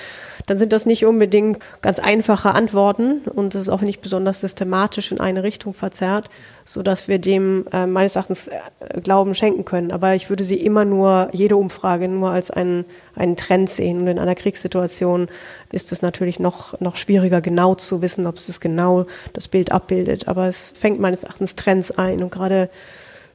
[0.47, 5.13] dann sind das nicht unbedingt ganz einfache Antworten und es ist auch nicht besonders systematisch
[5.13, 6.31] in eine Richtung verzerrt,
[6.65, 9.93] so dass wir dem äh, meines Erachtens äh, Glauben schenken können.
[9.93, 14.01] Aber ich würde sie immer nur, jede Umfrage nur als einen, einen Trend sehen.
[14.01, 15.29] Und in einer Kriegssituation
[15.73, 20.27] ist es natürlich noch, noch schwieriger, genau zu wissen, ob es genau das Bild abbildet.
[20.27, 22.23] Aber es fängt meines Erachtens Trends ein.
[22.23, 22.71] Und gerade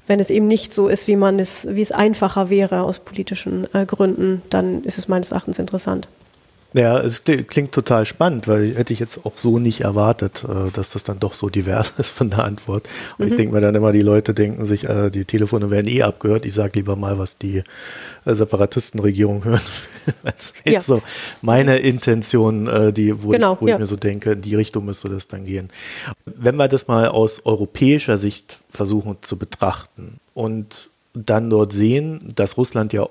[0.08, 3.68] wenn es eben nicht so ist, wie man es, wie es einfacher wäre aus politischen
[3.76, 6.08] äh, Gründen, dann ist es meines Erachtens interessant.
[6.74, 10.92] Ja, es klingt total spannend, weil hätte ich jetzt auch so nicht erwartet, äh, dass
[10.92, 12.88] das dann doch so divers ist von der Antwort.
[13.18, 13.32] Und mhm.
[13.32, 16.46] ich denke mir dann immer, die Leute denken sich, äh, die Telefone werden eh abgehört.
[16.46, 17.64] Ich sage lieber mal, was die
[18.26, 19.62] äh, Separatistenregierung hören.
[20.24, 20.82] das ist ja.
[20.82, 21.02] so
[21.42, 23.76] meine Intention, die, wo, genau, ich, wo ja.
[23.76, 25.68] ich mir so denke, in die Richtung müsste das dann gehen.
[26.26, 32.58] Wenn wir das mal aus europäischer Sicht versuchen zu betrachten und dann dort sehen, dass
[32.58, 33.08] Russland ja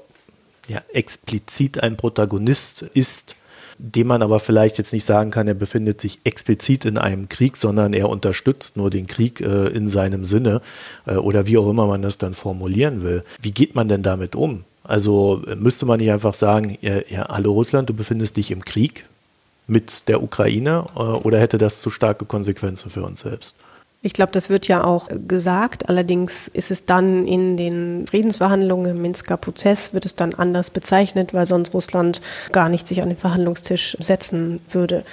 [0.68, 3.37] ja, explizit ein Protagonist ist
[3.79, 7.57] dem man aber vielleicht jetzt nicht sagen kann, er befindet sich explizit in einem Krieg,
[7.57, 10.61] sondern er unterstützt nur den Krieg äh, in seinem Sinne
[11.07, 13.23] äh, oder wie auch immer man das dann formulieren will.
[13.41, 14.64] Wie geht man denn damit um?
[14.83, 18.64] Also äh, müsste man nicht einfach sagen, ja, ja hallo Russland, du befindest dich im
[18.64, 19.05] Krieg
[19.69, 23.57] mit der Ukraine äh, oder hätte das zu starke Konsequenzen für uns selbst?
[24.01, 25.89] Ich glaube, das wird ja auch gesagt.
[25.89, 31.35] Allerdings ist es dann in den Friedensverhandlungen im Minsker Prozess wird es dann anders bezeichnet,
[31.35, 32.21] weil sonst Russland
[32.53, 35.05] gar nicht sich an den Verhandlungstisch setzen würde.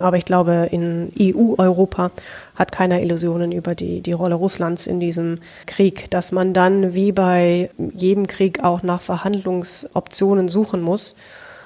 [0.00, 2.10] Aber ich glaube, in EU-Europa
[2.56, 7.12] hat keiner Illusionen über die, die Rolle Russlands in diesem Krieg, dass man dann wie
[7.12, 11.14] bei jedem Krieg auch nach Verhandlungsoptionen suchen muss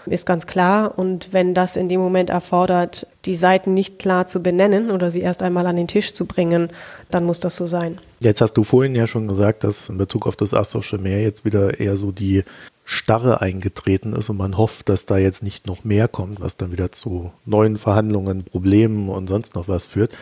[0.06, 0.96] ist ganz klar.
[0.96, 5.20] Und wenn das in dem Moment erfordert, die Seiten nicht klar zu benennen oder sie
[5.20, 6.70] erst einmal an den Tisch zu bringen,
[7.10, 7.98] dann muss das so sein.
[8.20, 11.44] Jetzt hast du vorhin ja schon gesagt, dass in Bezug auf das Asosche Meer jetzt
[11.44, 12.44] wieder eher so die
[12.88, 16.70] Starre eingetreten ist und man hofft, dass da jetzt nicht noch mehr kommt, was dann
[16.70, 20.12] wieder zu neuen Verhandlungen, Problemen und sonst noch was führt.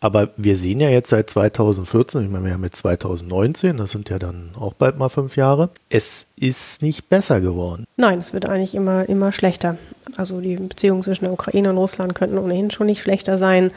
[0.00, 4.08] Aber wir sehen ja jetzt seit 2014, ich meine, wir haben jetzt 2019, das sind
[4.08, 7.84] ja dann auch bald mal fünf Jahre, es ist nicht besser geworden.
[7.98, 9.76] Nein, es wird eigentlich immer, immer schlechter.
[10.16, 13.70] Also die Beziehungen zwischen der Ukraine und Russland könnten ohnehin schon nicht schlechter sein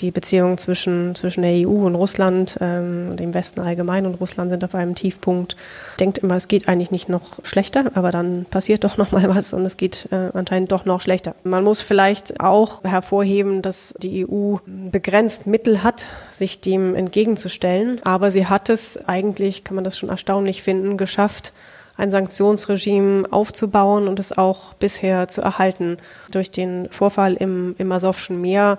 [0.00, 4.64] die Beziehungen zwischen, zwischen der EU und Russland, ähm, dem Westen allgemein und Russland sind
[4.64, 5.56] auf einem Tiefpunkt.
[6.00, 9.52] Denkt immer, es geht eigentlich nicht noch schlechter, aber dann passiert doch noch mal was
[9.52, 11.34] und es geht äh, anscheinend doch noch schlechter.
[11.44, 18.30] Man muss vielleicht auch hervorheben, dass die EU begrenzt Mittel hat, sich dem entgegenzustellen, aber
[18.30, 21.52] sie hat es eigentlich, kann man das schon erstaunlich finden, geschafft,
[21.96, 25.98] ein Sanktionsregime aufzubauen und es auch bisher zu erhalten.
[26.30, 28.78] Durch den Vorfall im, im Asowschen Meer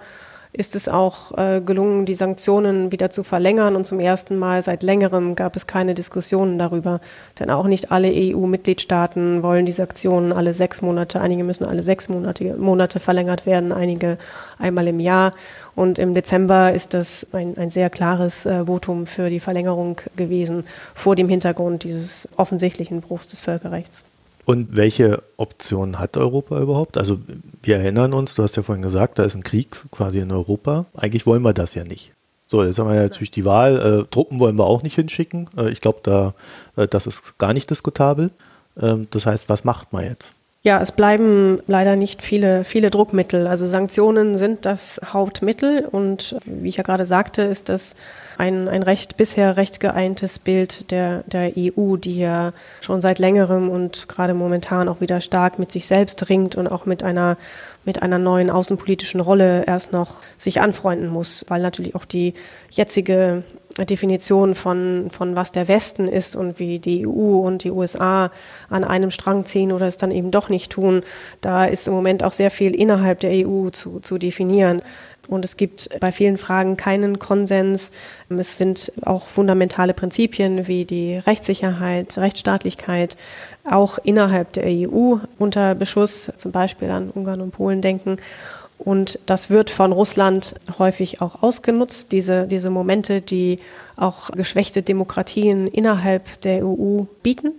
[0.54, 3.76] ist es auch äh, gelungen, die Sanktionen wieder zu verlängern.
[3.76, 7.02] Und zum ersten Mal seit längerem gab es keine Diskussionen darüber.
[7.40, 11.20] Denn auch nicht alle EU-Mitgliedstaaten wollen die Sanktionen alle sechs Monate.
[11.20, 14.20] Einige müssen alle sechs Monate, Monate verlängert werden, einige
[14.60, 15.32] einmal im Jahr.
[15.76, 20.66] Und im Dezember ist das ein, ein sehr klares äh, Votum für die Verlängerung gewesen,
[20.94, 24.06] vor dem Hintergrund dieses offensichtlichen Bruchs des Völkerrechts.
[24.46, 26.98] Und welche Optionen hat Europa überhaupt?
[26.98, 27.20] Also
[27.62, 30.86] wir erinnern uns, du hast ja vorhin gesagt, da ist ein Krieg quasi in Europa.
[30.96, 32.12] Eigentlich wollen wir das ja nicht.
[32.46, 34.02] So, jetzt haben wir natürlich die Wahl.
[34.02, 35.50] Äh, Truppen wollen wir auch nicht hinschicken.
[35.58, 36.34] Äh, ich glaube, da,
[36.76, 38.32] äh, das ist gar nicht diskutabel.
[38.80, 40.34] Ähm, das heißt, was macht man jetzt?
[40.66, 43.48] Ja, es bleiben leider nicht viele, viele Druckmittel.
[43.48, 47.98] Also Sanktionen sind das Hauptmittel und wie ich ja gerade sagte, ist das
[48.38, 53.70] ein, ein recht, bisher recht geeintes Bild der, der EU, die ja schon seit längerem
[53.70, 57.36] und gerade momentan auch wieder stark mit sich selbst ringt und auch mit einer,
[57.84, 62.36] mit einer neuen außenpolitischen Rolle erst noch sich anfreunden muss, weil natürlich auch die
[62.72, 63.44] jetzige
[63.78, 68.32] Definition von, von was der Westen ist und wie die EU und die USA
[68.70, 71.02] an einem Strang ziehen oder es dann eben doch nicht tun,
[71.42, 74.82] da ist im Moment auch sehr viel innerhalb der EU zu, zu definieren.
[75.30, 77.92] Und es gibt bei vielen Fragen keinen Konsens.
[78.30, 83.16] Es sind auch fundamentale Prinzipien wie die Rechtssicherheit, Rechtsstaatlichkeit
[83.64, 88.18] auch innerhalb der EU unter Beschuss, zum Beispiel an Ungarn und Polen denken.
[88.84, 93.60] Und das wird von Russland häufig auch ausgenutzt, diese, diese Momente, die
[93.96, 97.54] auch geschwächte Demokratien innerhalb der EU bieten.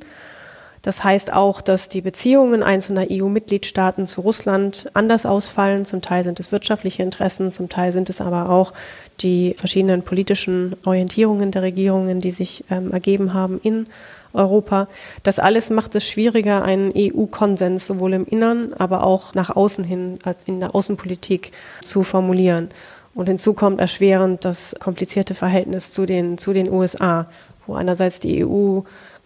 [0.85, 5.87] Das heißt auch, dass die Beziehungen einzelner EU-Mitgliedstaaten zu Russland anders ausfallen.
[5.87, 8.75] Zum Teil sind es wirtschaftliche Interessen, zum Teil sind es aber auch
[9.23, 13.87] die verschiedenen politischen Orientierungen der Regierungen, die sich ähm, ergeben haben in
[14.35, 14.89] Europa.
[15.23, 20.19] Das alles macht es schwieriger, einen EU-Konsens sowohl im Innern, aber auch nach außen hin
[20.25, 22.69] als in der Außenpolitik zu formulieren.
[23.15, 27.29] Und hinzu kommt erschwerend das komplizierte Verhältnis zu den, zu den USA,
[27.67, 28.81] wo einerseits die EU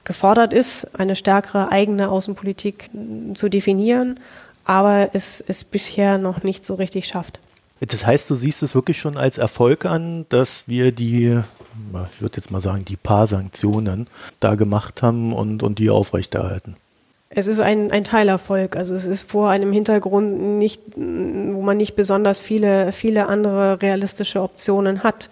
[0.05, 2.91] gefordert ist, eine stärkere eigene Außenpolitik
[3.35, 4.21] zu definieren,
[4.65, 7.41] aber es es bisher noch nicht so richtig schafft.
[7.81, 11.41] Das heißt, du siehst es wirklich schon als Erfolg an, dass wir die,
[12.13, 14.07] ich würde jetzt mal sagen, die paar Sanktionen
[14.41, 16.77] da gemacht haben und, und die aufrechterhalten.
[17.31, 18.77] Es ist ein, ein Teilerfolg.
[18.77, 24.43] Also es ist vor einem Hintergrund nicht, wo man nicht besonders viele, viele andere realistische
[24.43, 25.29] Optionen hat.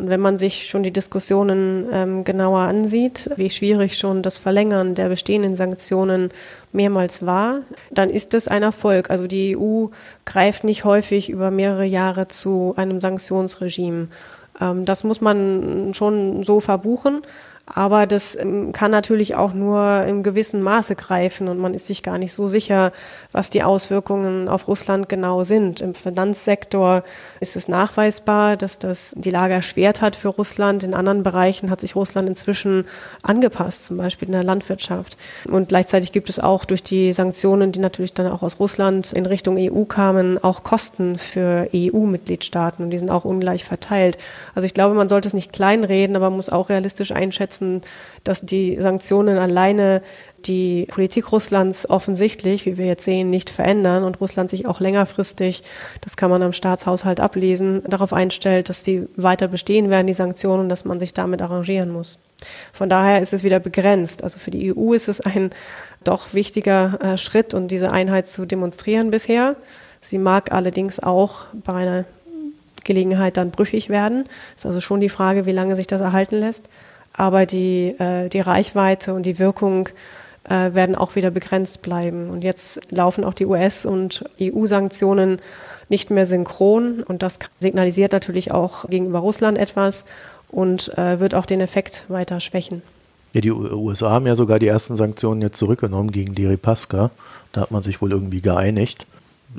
[0.00, 4.94] Und wenn man sich schon die Diskussionen ähm, genauer ansieht, wie schwierig schon das Verlängern
[4.94, 6.30] der bestehenden Sanktionen
[6.72, 9.10] mehrmals war, dann ist das ein Erfolg.
[9.10, 9.88] Also die EU
[10.24, 14.08] greift nicht häufig über mehrere Jahre zu einem Sanktionsregime.
[14.60, 17.22] Ähm, das muss man schon so verbuchen.
[17.72, 22.02] Aber das ähm, kann natürlich auch nur in gewissem Maße greifen und man ist sich
[22.02, 22.92] gar nicht so sicher,
[23.30, 25.80] was die Auswirkungen auf Russland genau sind.
[25.80, 27.04] Im Finanzsektor
[27.38, 30.82] ist es nachweisbar, dass das die Lage erschwert hat für Russland.
[30.82, 32.86] In anderen Bereichen hat sich Russland inzwischen
[33.22, 35.16] angepasst, zum Beispiel in der Landwirtschaft.
[35.48, 39.26] Und gleichzeitig gibt es auch durch die Sanktionen, die natürlich dann auch aus Russland in
[39.26, 44.18] Richtung EU kamen, auch Kosten für EU-Mitgliedstaaten und die sind auch ungleich verteilt.
[44.54, 47.82] Also ich glaube, man sollte es nicht kleinreden, aber man muss auch realistisch einschätzen, setzen,
[48.24, 50.02] dass die Sanktionen alleine
[50.46, 55.62] die Politik Russlands offensichtlich, wie wir jetzt sehen, nicht verändern und Russland sich auch längerfristig,
[56.00, 60.68] das kann man am Staatshaushalt ablesen, darauf einstellt, dass die weiter bestehen werden, die Sanktionen,
[60.68, 62.18] dass man sich damit arrangieren muss.
[62.72, 64.24] Von daher ist es wieder begrenzt.
[64.24, 65.50] Also für die EU ist es ein
[66.04, 69.56] doch wichtiger äh, Schritt und diese Einheit zu demonstrieren bisher.
[70.00, 72.06] Sie mag allerdings auch bei einer
[72.84, 74.24] Gelegenheit dann brüchig werden.
[74.56, 76.70] Ist also schon die Frage, wie lange sich das erhalten lässt
[77.12, 79.88] aber die, äh, die Reichweite und die Wirkung
[80.44, 82.30] äh, werden auch wieder begrenzt bleiben.
[82.30, 85.40] Und jetzt laufen auch die US- und EU-Sanktionen
[85.88, 90.06] nicht mehr synchron und das signalisiert natürlich auch gegenüber Russland etwas
[90.48, 92.82] und äh, wird auch den Effekt weiter schwächen.
[93.32, 97.10] Ja, die USA haben ja sogar die ersten Sanktionen jetzt zurückgenommen gegen die Ripaska.
[97.52, 99.06] Da hat man sich wohl irgendwie geeinigt.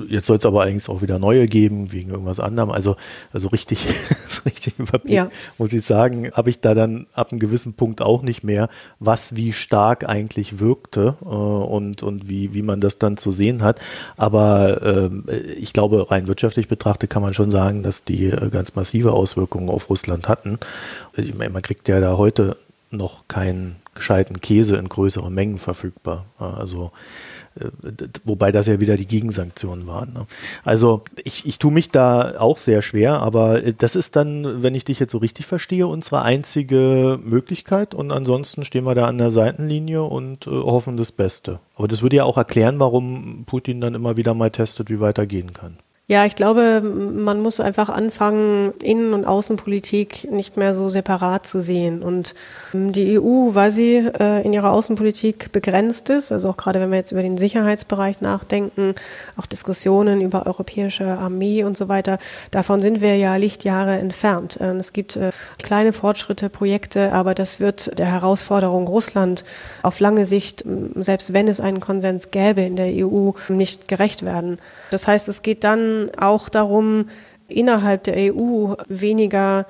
[0.08, 2.70] Jetzt soll es aber eigentlich auch wieder neue geben, wegen irgendwas anderem.
[2.70, 2.96] Also,
[3.32, 3.86] also richtig,
[4.46, 5.28] richtig Überblick, ja.
[5.58, 8.68] muss ich sagen, habe ich da dann ab einem gewissen Punkt auch nicht mehr,
[9.00, 13.62] was wie stark eigentlich wirkte äh, und, und wie, wie man das dann zu sehen
[13.62, 13.80] hat.
[14.16, 18.74] Aber äh, ich glaube, rein wirtschaftlich betrachtet kann man schon sagen, dass die äh, ganz
[18.74, 20.58] massive Auswirkungen auf Russland hatten.
[21.16, 22.56] Ich meine, man kriegt ja da heute
[22.90, 26.26] noch keinen gescheiten Käse in größeren Mengen verfügbar.
[26.38, 27.41] Also äh,
[28.24, 30.12] wobei das ja wieder die Gegensanktionen waren.
[30.12, 30.26] Ne?
[30.64, 34.74] Also ich, ich tue mich da auch sehr schwer, aber äh, das ist dann, wenn
[34.74, 39.18] ich dich jetzt so richtig verstehe, unsere einzige Möglichkeit und ansonsten stehen wir da an
[39.18, 41.60] der Seitenlinie und äh, hoffen das Beste.
[41.76, 45.52] Aber das würde ja auch erklären, warum Putin dann immer wieder mal testet, wie weitergehen
[45.52, 45.76] kann.
[46.12, 51.62] Ja, ich glaube, man muss einfach anfangen, Innen- und Außenpolitik nicht mehr so separat zu
[51.62, 52.02] sehen.
[52.02, 52.34] Und
[52.74, 56.90] ähm, die EU, weil sie äh, in ihrer Außenpolitik begrenzt ist, also auch gerade wenn
[56.90, 58.94] wir jetzt über den Sicherheitsbereich nachdenken,
[59.38, 62.18] auch Diskussionen über europäische Armee und so weiter,
[62.50, 64.58] davon sind wir ja Lichtjahre entfernt.
[64.60, 65.30] Ähm, es gibt äh,
[65.62, 69.46] kleine Fortschritte, Projekte, aber das wird der Herausforderung Russland
[69.82, 70.62] auf lange Sicht,
[70.96, 74.58] selbst wenn es einen Konsens gäbe in der EU, nicht gerecht werden.
[74.90, 77.06] Das heißt, es geht dann auch darum,
[77.48, 79.66] innerhalb der EU weniger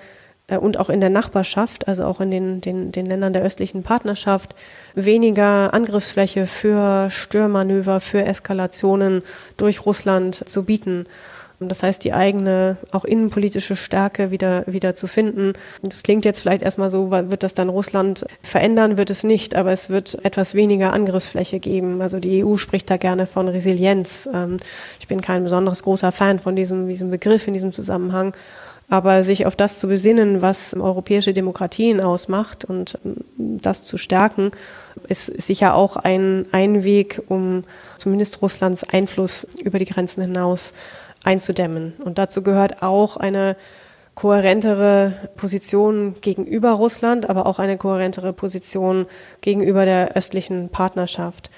[0.47, 3.83] äh, und auch in der Nachbarschaft, also auch in den, den, den Ländern der östlichen
[3.83, 4.55] Partnerschaft,
[4.95, 9.23] weniger Angriffsfläche für Störmanöver, für Eskalationen
[9.57, 11.07] durch Russland zu bieten.
[11.69, 15.53] Das heißt, die eigene, auch innenpolitische Stärke wieder, wieder zu finden.
[15.83, 19.73] Das klingt jetzt vielleicht erstmal so, wird das dann Russland verändern, wird es nicht, aber
[19.73, 22.01] es wird etwas weniger Angriffsfläche geben.
[22.01, 24.29] Also die EU spricht da gerne von Resilienz.
[24.33, 24.57] Ähm,
[25.01, 28.35] ich bin kein besonders großer Fan von diesem, diesem Begriff in diesem Zusammenhang.
[28.93, 34.51] Aber sich auf das zu besinnen, was europäische Demokratien ausmacht und ähm, das zu stärken,
[35.09, 37.65] ist sicher auch ein, ein Weg, um
[37.97, 40.75] zumindest Russlands Einfluss über die Grenzen hinaus
[41.25, 41.95] einzudämmen.
[42.05, 43.57] Und dazu gehört auch eine
[44.15, 49.07] kohärentere Position gegenüber Russland, aber auch eine kohärentere Position
[49.41, 51.51] gegenüber der östlichen Partnerschaft.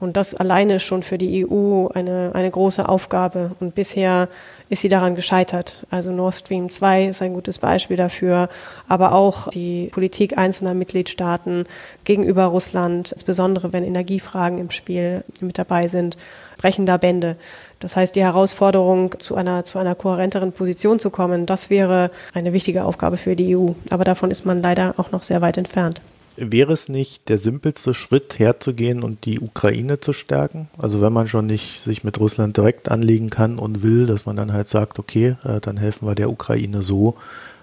[0.00, 3.50] Und das alleine ist schon für die EU eine, eine große Aufgabe.
[3.60, 4.28] Und bisher
[4.70, 5.86] ist sie daran gescheitert.
[5.90, 8.48] Also Nord Stream 2 ist ein gutes Beispiel dafür,
[8.88, 11.64] aber auch die Politik einzelner Mitgliedstaaten
[12.04, 16.16] gegenüber Russland, insbesondere wenn Energiefragen im Spiel mit dabei sind,
[16.56, 17.36] brechen da Bände.
[17.80, 22.52] Das heißt, die Herausforderung, zu einer, zu einer kohärenteren Position zu kommen, das wäre eine
[22.52, 23.70] wichtige Aufgabe für die EU.
[23.88, 26.00] Aber davon ist man leider auch noch sehr weit entfernt.
[26.36, 30.68] wäre es nicht der simpelste Schritt, herzugehen und die Ukraine zu stärken?
[30.78, 34.36] Also wenn man schon nicht sich mit Russland direkt anlegen kann und will, dass man
[34.36, 37.16] dann halt sagt, okay, äh, dann helfen wir der Ukraine so,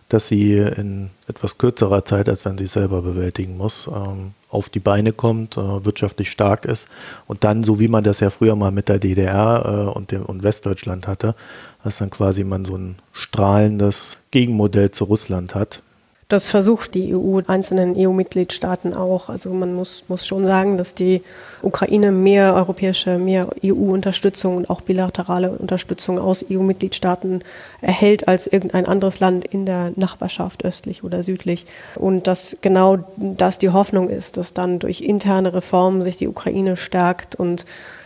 [0.10, 4.69] dass sie in etwas kürzerer Zeit, als wenn sie es selber bewältigen muss, ähm, auf
[4.69, 6.88] die Beine kommt, äh, wirtschaftlich stark ist.
[7.25, 10.23] Und dann, so wie man das ja früher mal mit der DDR äh, und, dem,
[10.23, 11.36] und Westdeutschland hatte,
[11.83, 15.83] dass dann quasi man so ein strahlendes Gegenmodell zu Russland hat,
[16.28, 19.30] das versucht die EU, einzelnen EU-Mitgliedstaaten auch.
[19.30, 21.22] Also man muss, muss schon sagen, dass die
[21.62, 27.44] Ukraine mehr europäische, mehr EU-Unterstützung und auch bilaterale Unterstützung aus EU-Mitgliedstaaten
[27.80, 31.66] erhält als irgendein anderes Land in der Nachbarschaft, östlich oder südlich.
[31.96, 36.76] Und dass genau das die Hoffnung ist, dass dann durch interne Reformen sich die Ukraine
[36.76, 37.66] stärkt und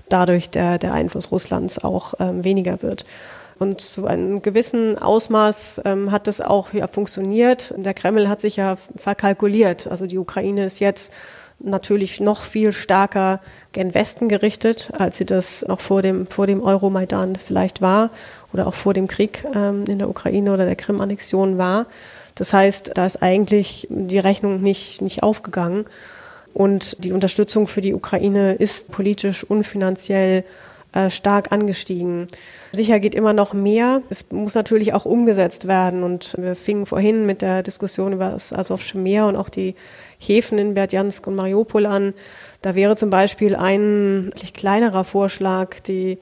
[0.10, 3.06] dadurch der, der Einfluss Russlands auch ähm, weniger wird.
[3.62, 7.76] Und zu einem gewissen Ausmaß ähm, hat das auch ja, funktioniert.
[7.78, 9.86] Der Kreml hat sich ja verkalkuliert.
[9.86, 11.14] Also die Ukraine ist jetzt
[11.60, 13.40] natürlich noch viel stärker
[13.72, 18.10] gen Westen gerichtet, als sie das noch vor dem, vor dem Euromaidan vielleicht war
[18.52, 21.86] oder auch vor dem Krieg ähm, in der Ukraine oder der Krim-Annexion war.
[22.34, 25.86] Das heißt, da ist eigentlich die Rechnung nicht, nicht aufgegangen.
[26.56, 30.46] Und die Unterstützung für die Ukraine ist politisch und finanziell
[30.94, 32.28] äh, stark angestiegen.
[32.74, 34.02] Sicher geht immer noch mehr.
[34.10, 36.04] Es muss natürlich auch umgesetzt werden.
[36.04, 39.76] Und wir fingen vorhin mit der Diskussion über das Asowsche Meer und auch die
[40.20, 42.14] Häfen in Berdjansk und Mariupol an.
[42.62, 46.18] Da wäre zum Beispiel ein kleinerer Vorschlag, die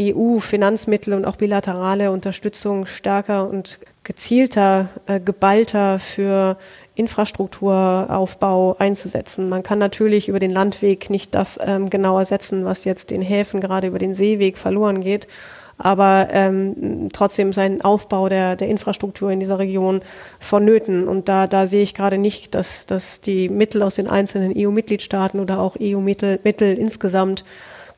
[0.00, 3.78] EU-Finanzmittel und auch bilaterale Unterstützung stärker und
[4.08, 6.56] gezielter, äh, geballter für
[6.94, 9.50] Infrastrukturaufbau einzusetzen.
[9.50, 13.60] Man kann natürlich über den Landweg nicht das ähm, genau ersetzen, was jetzt den Häfen
[13.60, 15.28] gerade über den Seeweg verloren geht.
[15.76, 20.00] Aber ähm, trotzdem sein Aufbau der, der Infrastruktur in dieser Region
[20.40, 21.06] vonnöten.
[21.06, 25.38] Und da, da sehe ich gerade nicht, dass, dass die Mittel aus den einzelnen EU-Mitgliedstaaten
[25.38, 27.44] oder auch EU-Mittel Mittel insgesamt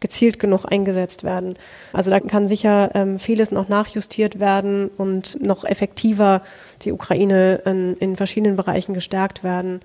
[0.01, 1.57] gezielt genug eingesetzt werden.
[1.93, 6.43] Also da kann sicher ähm, vieles noch nachjustiert werden und noch effektiver
[6.83, 9.81] die Ukraine in, in verschiedenen Bereichen gestärkt werden.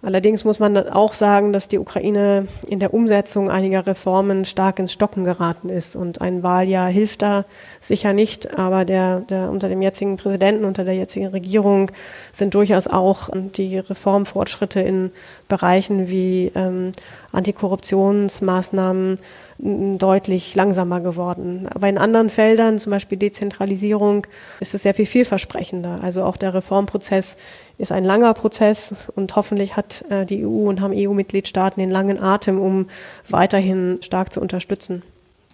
[0.00, 4.92] Allerdings muss man auch sagen, dass die Ukraine in der Umsetzung einiger Reformen stark ins
[4.92, 5.96] Stocken geraten ist.
[5.96, 7.44] Und ein Wahljahr hilft da
[7.80, 8.56] sicher nicht.
[8.56, 11.90] Aber der, der, unter dem jetzigen Präsidenten, unter der jetzigen Regierung
[12.30, 15.10] sind durchaus auch die Reformfortschritte in
[15.48, 16.92] Bereichen wie ähm,
[17.32, 19.18] Antikorruptionsmaßnahmen
[19.58, 21.68] deutlich langsamer geworden.
[21.74, 24.26] Aber in anderen Feldern, zum Beispiel Dezentralisierung,
[24.60, 25.98] ist es sehr viel vielversprechender.
[26.02, 27.38] Also auch der Reformprozess
[27.76, 32.22] ist ein langer Prozess und hoffentlich hat äh, die EU und haben EU-Mitgliedstaaten den langen
[32.22, 32.86] Atem, um
[33.28, 35.02] weiterhin stark zu unterstützen.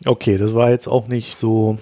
[0.05, 1.79] Okay, das war jetzt auch nicht so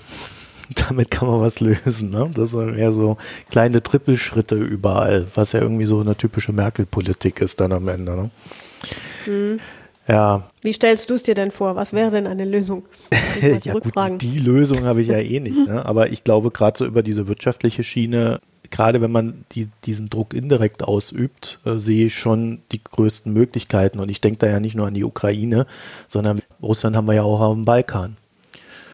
[0.89, 2.11] damit kann man was lösen.
[2.11, 2.31] Ne?
[2.35, 3.17] Das sind eher so
[3.51, 8.13] kleine Trippelschritte überall, was ja irgendwie so eine typische Merkel-Politik ist dann am Ende.
[8.15, 8.31] Ne?
[9.27, 9.61] Mhm.
[10.09, 10.49] Ja.
[10.63, 11.77] Wie stellst du es dir denn vor?
[11.77, 12.85] Was wäre denn eine Lösung?
[13.65, 15.57] ja, gut, die Lösung habe ich ja eh nicht.
[15.57, 15.85] Ne?
[15.85, 20.35] Aber ich glaube, gerade so über diese wirtschaftliche Schiene, gerade wenn man die, diesen Druck
[20.35, 24.01] indirekt ausübt, äh, sehe ich schon die größten Möglichkeiten.
[24.01, 25.67] Und ich denke da ja nicht nur an die Ukraine,
[26.09, 28.17] sondern Russland haben wir ja auch am Balkan.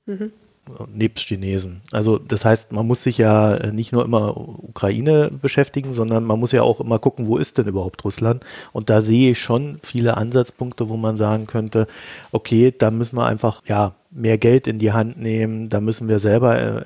[0.06, 0.32] Mhm
[0.92, 1.82] nebst Chinesen.
[1.92, 6.52] Also das heißt, man muss sich ja nicht nur immer Ukraine beschäftigen, sondern man muss
[6.52, 8.44] ja auch immer gucken, wo ist denn überhaupt Russland?
[8.72, 11.86] Und da sehe ich schon viele Ansatzpunkte, wo man sagen könnte,
[12.32, 16.18] okay, da müssen wir einfach ja mehr Geld in die Hand nehmen, da müssen wir
[16.18, 16.84] selber äh,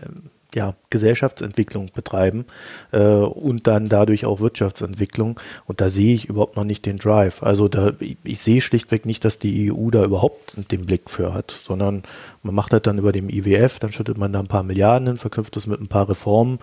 [0.55, 2.45] ja, Gesellschaftsentwicklung betreiben
[2.93, 5.41] äh, und dann dadurch auch Wirtschaftsentwicklung.
[5.67, 7.43] Und da sehe ich überhaupt noch nicht den Drive.
[7.43, 11.51] Also da, ich, sehe schlichtweg nicht, dass die EU da überhaupt den Blick für hat,
[11.51, 12.03] sondern
[12.43, 15.17] man macht das dann über dem IWF, dann schüttet man da ein paar Milliarden hin,
[15.17, 16.59] verknüpft das mit ein paar Reformen.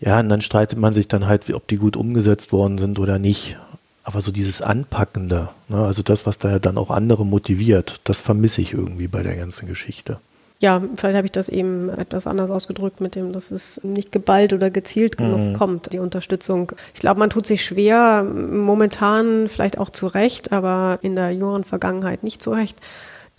[0.00, 3.18] Ja, und dann streitet man sich dann halt, ob die gut umgesetzt worden sind oder
[3.18, 3.56] nicht.
[4.02, 8.60] Aber so dieses Anpackende, ne, also das, was da dann auch andere motiviert, das vermisse
[8.60, 10.18] ich irgendwie bei der ganzen Geschichte.
[10.62, 14.52] Ja, vielleicht habe ich das eben etwas anders ausgedrückt mit dem, dass es nicht geballt
[14.52, 15.52] oder gezielt genug mhm.
[15.54, 16.72] kommt, die Unterstützung.
[16.94, 21.64] Ich glaube, man tut sich schwer, momentan vielleicht auch zu Recht, aber in der jüngeren
[21.64, 22.78] Vergangenheit nicht zu Recht,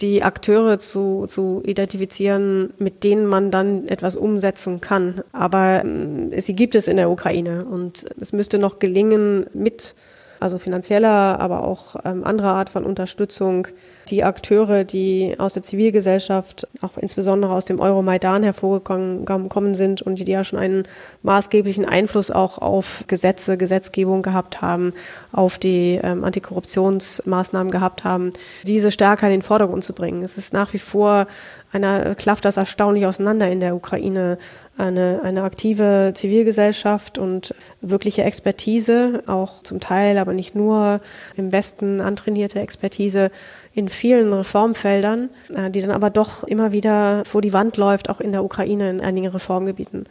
[0.01, 5.21] die Akteure zu, zu identifizieren, mit denen man dann etwas umsetzen kann.
[5.31, 9.95] Aber äh, sie gibt es in der Ukraine und es müsste noch gelingen, mit
[10.39, 13.67] also finanzieller, aber auch ähm, anderer Art von Unterstützung
[14.09, 20.31] die Akteure, die aus der Zivilgesellschaft, auch insbesondere aus dem Euromaidan hervorgekommen sind und die
[20.31, 20.87] ja schon einen
[21.23, 24.93] maßgeblichen Einfluss auch auf Gesetze, Gesetzgebung gehabt haben,
[25.31, 28.31] auf die ähm, Antikorruptionsmaßnahmen gehabt haben,
[28.63, 30.21] diese stärker in den Vordergrund zu bringen.
[30.21, 31.27] Es ist nach wie vor
[31.75, 34.37] einer klafft das erstaunlich auseinander in der Ukraine.
[34.77, 40.99] Eine, eine aktive Zivilgesellschaft und wirkliche Expertise, auch zum Teil aber nicht nur,
[41.37, 43.31] im Westen antrainierte Expertise
[43.73, 48.19] in vielen Reformfeldern, äh, die dann aber doch immer wieder vor die Wand läuft, auch
[48.19, 50.05] in der Ukraine in einigen Reformgebieten.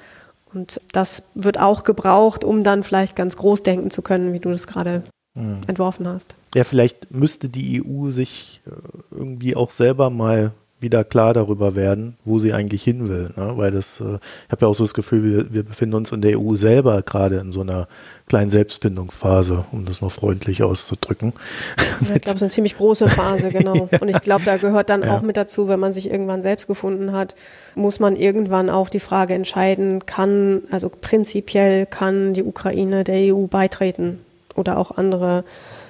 [0.54, 4.50] Und das wird auch gebraucht, um dann vielleicht ganz groß denken zu können, wie du
[4.50, 5.02] das gerade
[5.34, 5.60] mhm.
[5.66, 6.36] entworfen hast.
[6.54, 8.70] Ja, vielleicht müsste die EU sich äh,
[9.10, 10.52] irgendwie auch selber mal
[10.84, 13.30] wieder klar darüber werden, wo sie eigentlich hin will.
[13.34, 13.54] Ne?
[13.56, 16.22] Weil das, äh, ich habe ja auch so das Gefühl, wir, wir befinden uns in
[16.22, 17.88] der EU selber gerade in so einer
[18.28, 21.32] kleinen Selbstfindungsphase, um das noch freundlich auszudrücken.
[21.78, 23.88] Ja, ich glaube, es ist eine ziemlich große Phase, genau.
[24.00, 25.16] Und ich glaube, da gehört dann ja.
[25.16, 27.34] auch mit dazu, wenn man sich irgendwann selbst gefunden hat,
[27.74, 33.46] muss man irgendwann auch die Frage entscheiden, kann, also prinzipiell kann die Ukraine der EU
[33.46, 34.20] beitreten
[34.54, 35.44] oder auch andere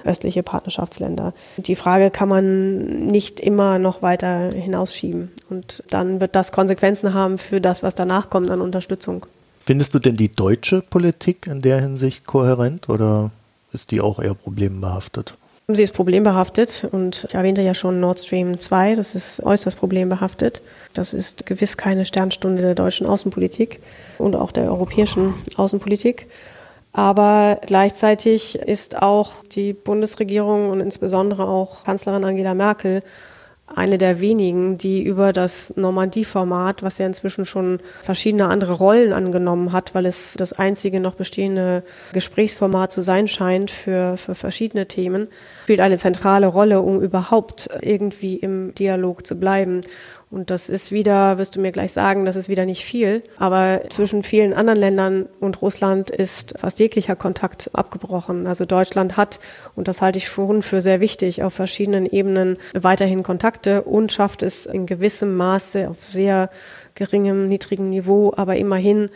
[0.05, 1.33] östliche Partnerschaftsländer.
[1.57, 5.31] Die Frage kann man nicht immer noch weiter hinausschieben.
[5.49, 9.25] Und dann wird das Konsequenzen haben für das, was danach kommt an Unterstützung.
[9.65, 13.31] Findest du denn die deutsche Politik in der Hinsicht kohärent oder
[13.73, 15.35] ist die auch eher problembehaftet?
[15.67, 20.61] Sie ist problembehaftet und ich erwähnte ja schon Nord Stream 2, das ist äußerst problembehaftet.
[20.93, 23.79] Das ist gewiss keine Sternstunde der deutschen Außenpolitik
[24.19, 26.27] und auch der europäischen Außenpolitik.
[26.95, 33.01] Aber gleichzeitig ist auch die Bundesregierung und insbesondere auch Kanzlerin Angela Merkel
[33.67, 39.71] eine der wenigen, die über das Normandie-Format, was ja inzwischen schon verschiedene andere Rollen angenommen
[39.71, 41.83] hat, weil es das einzige noch bestehende
[42.13, 45.27] Gesprächsformat zu sein scheint für, für verschiedene Themen,
[45.63, 49.81] spielt eine zentrale Rolle, um überhaupt irgendwie im Dialog zu bleiben.
[50.35, 53.23] Und das ist wieder, wirst du mir gleich sagen, das ist wieder nicht viel.
[53.37, 58.45] Aber zwischen vielen anderen Ländern und Russland ist fast jeglicher Kontakt abgebrochen.
[58.45, 59.39] Also Deutschland hat,
[59.75, 64.43] und das halte ich schon für sehr wichtig, auf verschiedenen Ebenen weiterhin Kontakte und schafft
[64.43, 66.49] es in gewissem Maße auf sehr
[66.95, 69.09] geringem, niedrigem Niveau, aber immerhin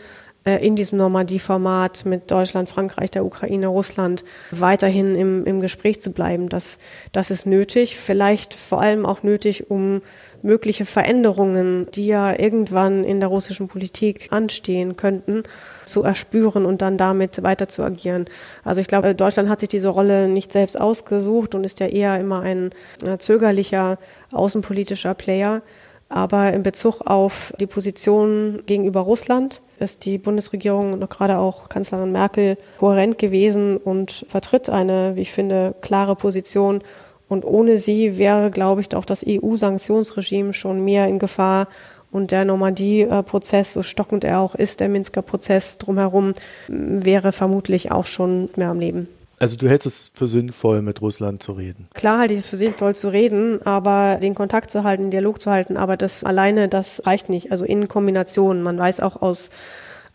[0.44, 6.48] in diesem Normandie-Format mit Deutschland, Frankreich, der Ukraine, Russland weiterhin im, im Gespräch zu bleiben.
[6.48, 6.78] Das,
[7.12, 10.00] das ist nötig, vielleicht vor allem auch nötig, um
[10.42, 15.42] mögliche Veränderungen, die ja irgendwann in der russischen Politik anstehen könnten,
[15.84, 18.24] zu erspüren und dann damit weiter zu agieren.
[18.64, 22.18] Also ich glaube, Deutschland hat sich diese Rolle nicht selbst ausgesucht und ist ja eher
[22.18, 22.70] immer ein
[23.04, 23.98] äh, zögerlicher
[24.32, 25.62] außenpolitischer Player.
[26.10, 32.10] Aber in Bezug auf die Position gegenüber Russland ist die Bundesregierung und gerade auch Kanzlerin
[32.10, 36.82] Merkel kohärent gewesen und vertritt eine, wie ich finde, klare Position.
[37.28, 41.68] Und ohne sie wäre, glaube ich, auch das EU-Sanktionsregime schon mehr in Gefahr.
[42.10, 46.32] Und der Normandie-Prozess, so stockend er auch ist, der Minsker Prozess drumherum,
[46.66, 49.06] wäre vermutlich auch schon mehr am Leben.
[49.40, 51.88] Also du hältst es für sinnvoll, mit Russland zu reden?
[51.94, 55.50] Klar halte ich es für sinnvoll zu reden, aber den Kontakt zu halten, Dialog zu
[55.50, 57.50] halten, aber das alleine, das reicht nicht.
[57.50, 58.60] Also in Kombination.
[58.62, 59.50] Man weiß auch aus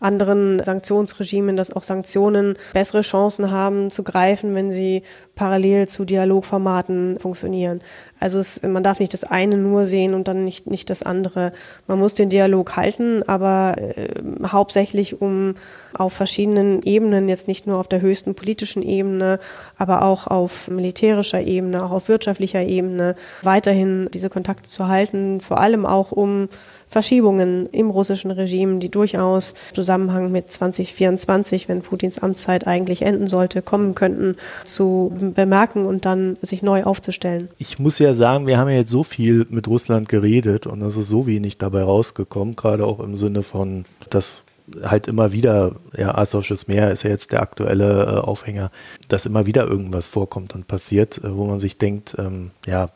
[0.00, 5.02] anderen Sanktionsregimen, dass auch Sanktionen bessere Chancen haben zu greifen, wenn sie
[5.34, 7.80] parallel zu Dialogformaten funktionieren.
[8.18, 11.52] Also es, man darf nicht das eine nur sehen und dann nicht, nicht das andere.
[11.86, 15.54] Man muss den Dialog halten, aber äh, hauptsächlich um
[15.92, 19.38] auf verschiedenen Ebenen, jetzt nicht nur auf der höchsten politischen Ebene,
[19.76, 25.60] aber auch auf militärischer Ebene, auch auf wirtschaftlicher Ebene, weiterhin diese Kontakte zu halten, vor
[25.60, 26.48] allem auch um
[26.96, 33.28] Verschiebungen im russischen Regime, die durchaus im Zusammenhang mit 2024, wenn Putins Amtszeit eigentlich enden
[33.28, 37.50] sollte, kommen könnten, zu bemerken und dann sich neu aufzustellen.
[37.58, 40.96] Ich muss ja sagen, wir haben ja jetzt so viel mit Russland geredet und es
[40.96, 44.44] ist so wenig dabei rausgekommen, gerade auch im Sinne von, dass
[44.82, 48.70] halt immer wieder, ja, Asowsches Meer ist ja jetzt der aktuelle äh, Aufhänger,
[49.08, 52.88] dass immer wieder irgendwas vorkommt und passiert, äh, wo man sich denkt, ähm, ja,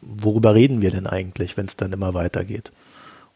[0.00, 2.72] worüber reden wir denn eigentlich, wenn es dann immer weitergeht?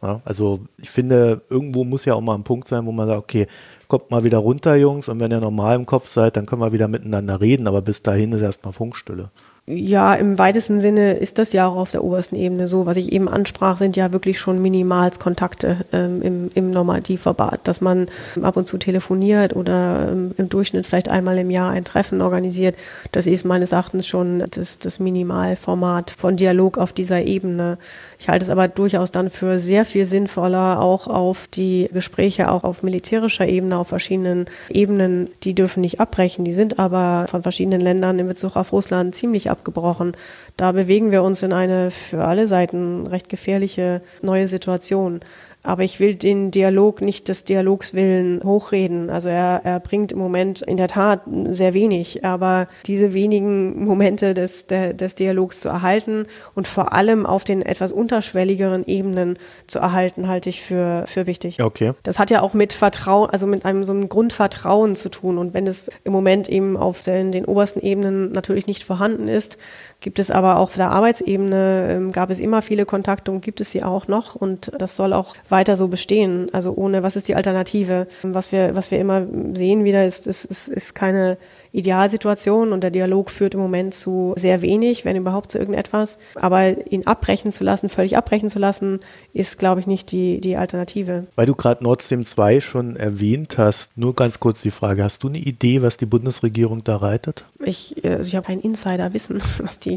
[0.04, 3.20] Ja, also ich finde, irgendwo muss ja auch mal ein Punkt sein, wo man sagt,
[3.20, 3.46] okay,
[3.88, 6.72] kommt mal wieder runter, Jungs, und wenn ihr normal im Kopf seid, dann können wir
[6.72, 9.30] wieder miteinander reden, aber bis dahin ist erstmal Funkstille.
[9.66, 12.84] Ja, im weitesten Sinne ist das ja auch auf der obersten Ebene so.
[12.84, 18.08] Was ich eben ansprach, sind ja wirklich schon Minimalskontakte ähm, im, im Normandie-Verband, dass man
[18.42, 22.76] ab und zu telefoniert oder ähm, im Durchschnitt vielleicht einmal im Jahr ein Treffen organisiert.
[23.10, 27.78] Das ist meines Erachtens schon das, das Minimalformat von Dialog auf dieser Ebene.
[28.18, 32.64] Ich halte es aber durchaus dann für sehr viel sinnvoller, auch auf die Gespräche, auch
[32.64, 36.44] auf militärischer Ebene, auf verschiedenen Ebenen, die dürfen nicht abbrechen.
[36.44, 40.12] Die sind aber von verschiedenen Ländern in Bezug auf Russland ziemlich abgebrochen.
[40.56, 45.20] Da bewegen wir uns in eine für alle Seiten recht gefährliche neue Situation.
[45.64, 49.08] Aber ich will den Dialog nicht des Dialogs willen hochreden.
[49.08, 54.34] Also er, er bringt im Moment in der Tat sehr wenig, aber diese wenigen Momente
[54.34, 59.78] des, der, des Dialogs zu erhalten und vor allem auf den etwas unterschwelligeren Ebenen zu
[59.78, 61.62] erhalten, halte ich für, für wichtig.
[61.62, 61.92] Okay.
[62.02, 65.38] Das hat ja auch mit Vertrauen, also mit einem so einem Grundvertrauen zu tun.
[65.38, 69.56] Und wenn es im Moment eben auf den, den obersten Ebenen natürlich nicht vorhanden ist,
[70.00, 73.60] gibt es aber auch auf der Arbeitsebene, ähm, gab es immer viele Kontakte und gibt
[73.60, 74.34] es sie auch noch.
[74.34, 76.48] Und das soll auch weiter so bestehen.
[76.52, 78.06] Also ohne, was ist die Alternative?
[78.22, 81.38] Was wir, was wir immer sehen wieder, ist, ist, ist, ist keine
[81.74, 86.20] Idealsituation und der Dialog führt im Moment zu sehr wenig, wenn überhaupt zu irgendetwas.
[86.36, 89.00] Aber ihn abbrechen zu lassen, völlig abbrechen zu lassen,
[89.32, 91.26] ist, glaube ich, nicht die, die Alternative.
[91.34, 95.24] Weil du gerade Nord Stream 2 schon erwähnt hast, nur ganz kurz die Frage, hast
[95.24, 97.44] du eine Idee, was die Bundesregierung da reitet?
[97.64, 99.96] Ich, also ich habe kein Insiderwissen, was die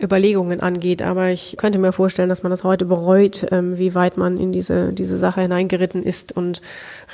[0.00, 4.16] Überlegungen angeht, aber ich könnte mir vorstellen, dass man das heute bereut, ähm, wie weit
[4.16, 6.62] man in diese, diese Sache hineingeritten ist und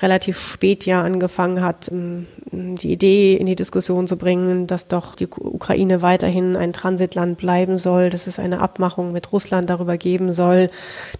[0.00, 5.14] relativ spät ja angefangen hat, ähm, die Idee in die Diskussion zu bringen, dass doch
[5.14, 10.32] die Ukraine weiterhin ein Transitland bleiben soll, dass es eine Abmachung mit Russland darüber geben
[10.32, 10.70] soll.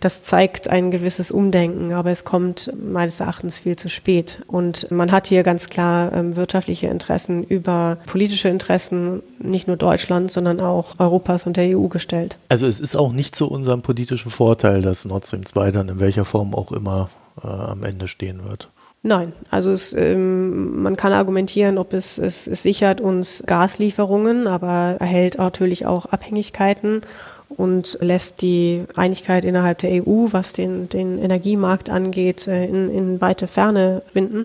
[0.01, 4.43] Das zeigt ein gewisses Umdenken, aber es kommt meines Erachtens viel zu spät.
[4.47, 10.35] Und man hat hier ganz klar ähm, wirtschaftliche Interessen über politische Interessen, nicht nur Deutschlands,
[10.35, 12.39] sondern auch Europas und der EU gestellt.
[12.49, 16.01] Also es ist auch nicht zu unserem politischen Vorteil, dass Nord Stream 2 dann in
[16.01, 17.11] welcher Form auch immer
[17.43, 18.69] äh, am Ende stehen wird.
[19.03, 24.97] Nein, also es, ähm, man kann argumentieren, ob es, es, es sichert uns Gaslieferungen, aber
[24.99, 27.03] erhält natürlich auch Abhängigkeiten
[27.49, 33.21] und lässt die Einigkeit innerhalb der EU, was den, den Energiemarkt angeht, äh, in, in
[33.21, 34.45] weite Ferne winden.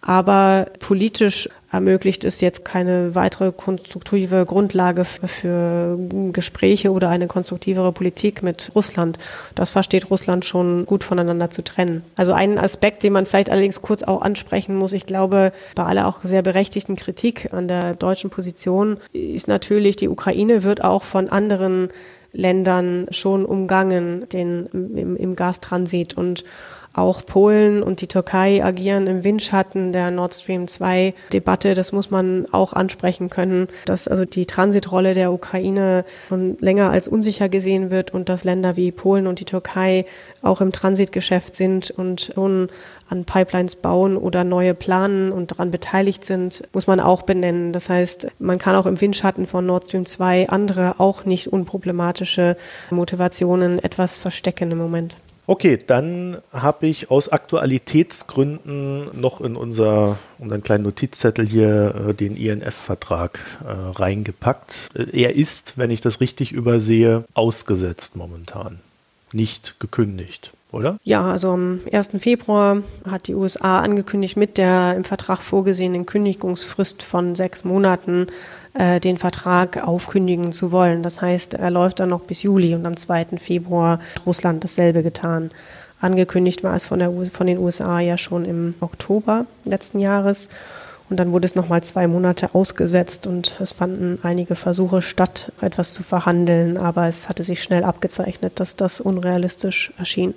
[0.00, 5.98] Aber politisch ermöglicht es jetzt keine weitere konstruktive Grundlage für
[6.32, 9.18] Gespräche oder eine konstruktivere Politik mit Russland.
[9.54, 12.02] Das versteht Russland schon gut voneinander zu trennen.
[12.16, 16.06] Also ein Aspekt, den man vielleicht allerdings kurz auch ansprechen muss, ich glaube, bei aller
[16.06, 21.28] auch sehr berechtigten Kritik an der deutschen Position ist natürlich, die Ukraine wird auch von
[21.28, 21.88] anderen
[22.32, 26.44] Ländern schon umgangen, den, im, im Gastransit und
[26.98, 31.74] auch Polen und die Türkei agieren im Windschatten der Nord Stream 2 Debatte.
[31.74, 37.08] Das muss man auch ansprechen können, dass also die Transitrolle der Ukraine schon länger als
[37.08, 40.04] unsicher gesehen wird und dass Länder wie Polen und die Türkei
[40.42, 42.68] auch im Transitgeschäft sind und schon
[43.08, 47.72] an Pipelines bauen oder neue planen und daran beteiligt sind, muss man auch benennen.
[47.72, 52.56] Das heißt, man kann auch im Windschatten von Nord Stream 2 andere auch nicht unproblematische
[52.90, 55.16] Motivationen etwas verstecken im Moment.
[55.48, 62.36] Okay, dann habe ich aus Aktualitätsgründen noch in unser, unseren kleinen Notizzettel hier äh, den
[62.36, 64.90] INF-Vertrag äh, reingepackt.
[64.94, 68.80] Äh, er ist, wenn ich das richtig übersehe, ausgesetzt momentan,
[69.32, 70.98] nicht gekündigt oder?
[71.04, 72.10] Ja, also am 1.
[72.18, 78.26] Februar hat die USA angekündigt, mit der im Vertrag vorgesehenen Kündigungsfrist von sechs Monaten
[78.74, 81.02] äh, den Vertrag aufkündigen zu wollen.
[81.02, 83.38] Das heißt, er läuft dann noch bis Juli und am 2.
[83.38, 85.50] Februar hat Russland dasselbe getan.
[86.00, 90.48] Angekündigt war es von, der, von den USA ja schon im Oktober letzten Jahres.
[91.10, 95.94] Und dann wurde es nochmal zwei Monate ausgesetzt und es fanden einige Versuche statt, etwas
[95.94, 100.34] zu verhandeln, aber es hatte sich schnell abgezeichnet, dass das unrealistisch erschien.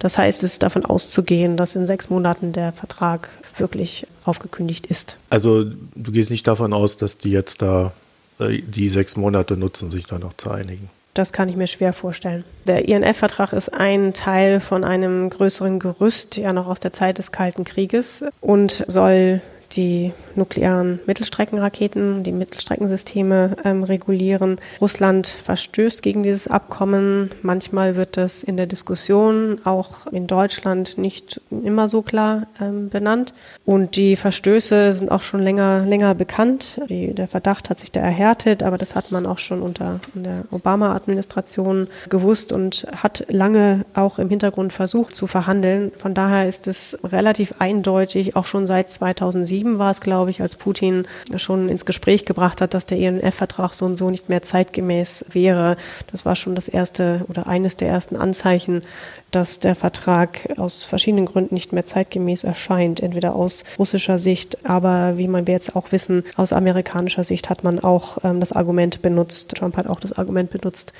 [0.00, 5.16] Das heißt, es ist davon auszugehen, dass in sechs Monaten der Vertrag wirklich aufgekündigt ist.
[5.28, 7.92] Also du gehst nicht davon aus, dass die jetzt da
[8.40, 10.90] äh, die sechs Monate nutzen, sich da noch zu einigen.
[11.14, 12.44] Das kann ich mir schwer vorstellen.
[12.66, 17.32] Der INF-Vertrag ist ein Teil von einem größeren Gerüst, ja noch aus der Zeit des
[17.32, 19.42] Kalten Krieges und soll
[19.76, 24.56] die nuklearen Mittelstreckenraketen, die Mittelstreckensysteme ähm, regulieren.
[24.80, 27.30] Russland verstößt gegen dieses Abkommen.
[27.42, 33.34] Manchmal wird das in der Diskussion auch in Deutschland nicht immer so klar ähm, benannt.
[33.64, 36.80] Und die Verstöße sind auch schon länger, länger bekannt.
[36.88, 40.44] Die, der Verdacht hat sich da erhärtet, aber das hat man auch schon unter der
[40.50, 45.92] Obama-Administration gewusst und hat lange auch im Hintergrund versucht zu verhandeln.
[45.98, 50.29] Von daher ist es relativ eindeutig, auch schon seit 2007 2007 war es, glaube ich,
[50.38, 51.06] als Putin
[51.36, 55.76] schon ins Gespräch gebracht hat, dass der INF-Vertrag so und so nicht mehr zeitgemäß wäre.
[56.10, 58.82] Das war schon das erste oder eines der ersten Anzeichen,
[59.30, 63.00] dass der Vertrag aus verschiedenen Gründen nicht mehr zeitgemäß erscheint.
[63.00, 67.64] Entweder aus russischer Sicht, aber wie man wir jetzt auch wissen, aus amerikanischer Sicht hat
[67.64, 70.92] man auch ähm, das Argument benutzt, Trump hat auch das Argument benutzt,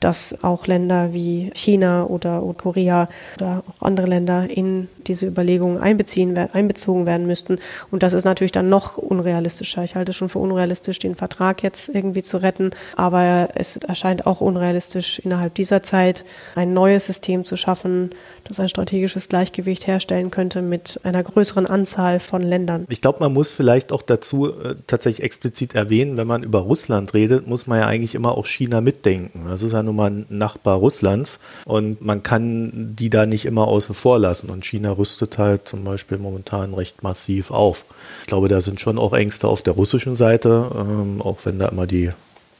[0.00, 6.36] dass auch Länder wie China oder, Korea oder auch andere Länder in diese Überlegungen einbeziehen,
[6.36, 7.58] einbezogen werden müssten.
[7.90, 9.82] Und das ist natürlich dann noch unrealistischer.
[9.82, 14.40] Ich halte schon für unrealistisch, den Vertrag jetzt irgendwie zu retten, aber es erscheint auch
[14.40, 16.24] unrealistisch, innerhalb dieser Zeit
[16.54, 18.10] ein neues System zu schaffen,
[18.44, 22.86] das ein strategisches Gleichgewicht herstellen könnte mit einer größeren Anzahl von Ländern.
[22.88, 27.14] Ich glaube, man muss vielleicht auch dazu äh, tatsächlich explizit erwähnen, wenn man über Russland
[27.14, 29.46] redet, muss man ja eigentlich immer auch China mitdenken.
[29.48, 33.66] Das ist ja nun mal ein Nachbar Russlands und man kann die da nicht immer
[33.66, 34.50] außen vor lassen.
[34.50, 37.84] Und China rüstet halt zum Beispiel momentan recht massiv auf.
[38.20, 41.68] Ich glaube, da sind schon auch Ängste auf der russischen Seite, ähm, auch wenn da
[41.68, 42.10] immer die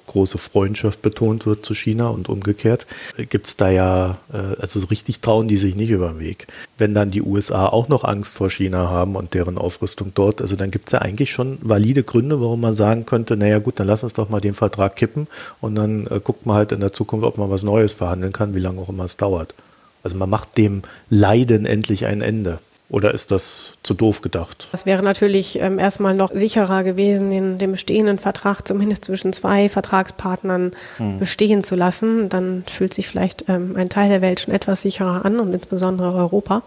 [0.08, 2.86] große Freundschaft betont wird zu China und umgekehrt,
[3.28, 6.48] gibt es da ja, äh, also so richtig trauen die sich nicht über den Weg.
[6.76, 10.56] Wenn dann die USA auch noch Angst vor China haben und deren Aufrüstung dort, also
[10.56, 13.86] dann gibt es ja eigentlich schon valide Gründe, warum man sagen könnte, naja gut, dann
[13.86, 15.28] lass uns doch mal den Vertrag kippen
[15.60, 18.54] und dann äh, guckt man halt in der Zukunft, ob man was Neues verhandeln kann,
[18.54, 19.54] wie lange auch immer es dauert.
[20.02, 22.60] Also man macht dem Leiden endlich ein Ende.
[22.90, 24.68] Oder ist das zu doof gedacht?
[24.72, 29.68] Das wäre natürlich ähm, erstmal noch sicherer gewesen, den, den bestehenden Vertrag zumindest zwischen zwei
[29.68, 31.18] Vertragspartnern hm.
[31.18, 32.30] bestehen zu lassen.
[32.30, 36.14] Dann fühlt sich vielleicht ähm, ein Teil der Welt schon etwas sicherer an und insbesondere
[36.14, 36.62] Europa.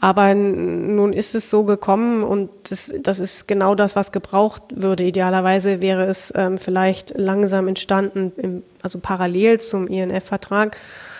[0.00, 5.04] Aber nun ist es so gekommen und das, das ist genau das, was gebraucht würde.
[5.04, 10.76] Idealerweise wäre es ähm, vielleicht langsam entstanden, im, also parallel zum INF-Vertrag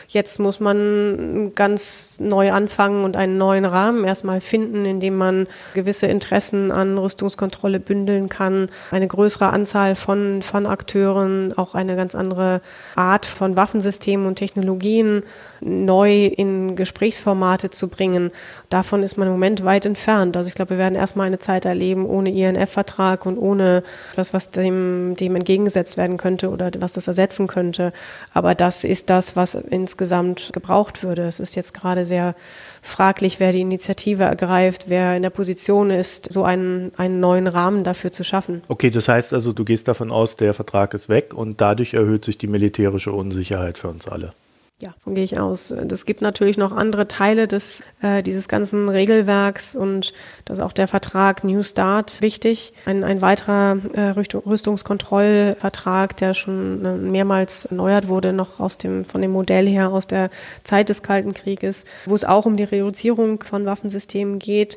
[0.09, 5.47] Jetzt muss man ganz neu anfangen und einen neuen Rahmen erstmal finden, in dem man
[5.75, 12.15] gewisse Interessen an Rüstungskontrolle bündeln kann, eine größere Anzahl von, von Akteuren, auch eine ganz
[12.15, 12.61] andere
[12.95, 15.25] Art von Waffensystemen und Technologien
[15.61, 18.31] neu in Gesprächsformate zu bringen.
[18.69, 20.37] Davon ist man im Moment weit entfernt.
[20.37, 23.83] Also ich glaube, wir werden erstmal eine Zeit erleben ohne INF-Vertrag und ohne
[24.15, 27.93] was, was dem, dem entgegengesetzt werden könnte oder was das ersetzen könnte.
[28.33, 31.27] Aber das ist das, was ins insgesamt gebraucht würde.
[31.27, 32.35] Es ist jetzt gerade sehr
[32.83, 37.83] fraglich, wer die Initiative ergreift, wer in der Position ist, so einen, einen neuen Rahmen
[37.83, 38.63] dafür zu schaffen.
[38.69, 42.27] Okay, das heißt also, du gehst davon aus, der Vertrag ist weg und dadurch erhöht
[42.27, 44.35] sich die militärische Unsicherheit für uns alle.
[44.79, 45.71] Ja, davon gehe ich aus.
[45.71, 50.13] Es gibt natürlich noch andere Teile des, äh, dieses ganzen Regelwerks und
[50.45, 52.75] das ist auch der Vertrag New Start wichtig.
[52.85, 59.23] Ein, ein weiterer äh, Rüstungskontrollvertrag, der schon äh, mehrmals erneuert wurde, noch aus dem, von
[59.23, 60.29] dem Modell her aus der
[60.63, 64.77] Zeit des Kalten Krieges, wo es auch um die Reduzierung von Waffensystemen geht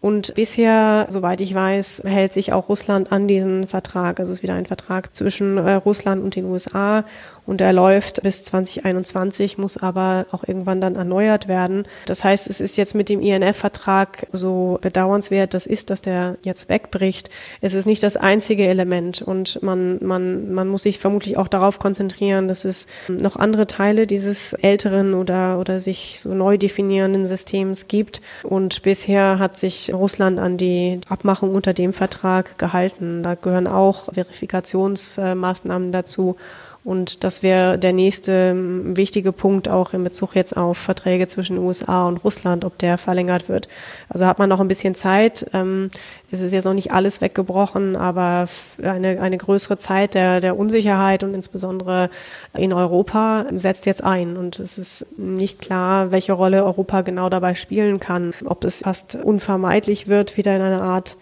[0.00, 4.18] und bisher, soweit ich weiß, hält sich auch Russland an diesen Vertrag.
[4.18, 7.04] Also es ist wieder ein Vertrag zwischen äh, Russland und den USA
[7.50, 11.82] und er läuft bis 2021, muss aber auch irgendwann dann erneuert werden.
[12.06, 16.68] Das heißt, es ist jetzt mit dem INF-Vertrag so bedauernswert, das ist, dass der jetzt
[16.68, 17.28] wegbricht.
[17.60, 21.80] Es ist nicht das einzige Element und man, man, man muss sich vermutlich auch darauf
[21.80, 27.88] konzentrieren, dass es noch andere Teile dieses älteren oder, oder sich so neu definierenden Systems
[27.88, 28.22] gibt.
[28.44, 33.24] Und bisher hat sich Russland an die Abmachung unter dem Vertrag gehalten.
[33.24, 36.36] Da gehören auch Verifikationsmaßnahmen dazu.
[36.82, 41.58] Und das wäre der nächste ähm, wichtige Punkt auch in Bezug jetzt auf Verträge zwischen
[41.58, 43.68] USA und Russland, ob der verlängert wird.
[44.08, 45.44] Also hat man noch ein bisschen Zeit.
[45.52, 45.90] Ähm,
[46.30, 48.48] es ist jetzt noch nicht alles weggebrochen, aber
[48.82, 52.08] eine, eine größere Zeit der, der Unsicherheit und insbesondere
[52.56, 54.38] in Europa setzt jetzt ein.
[54.38, 58.32] Und es ist nicht klar, welche Rolle Europa genau dabei spielen kann.
[58.46, 61.18] Ob es fast unvermeidlich wird, wieder in eine Art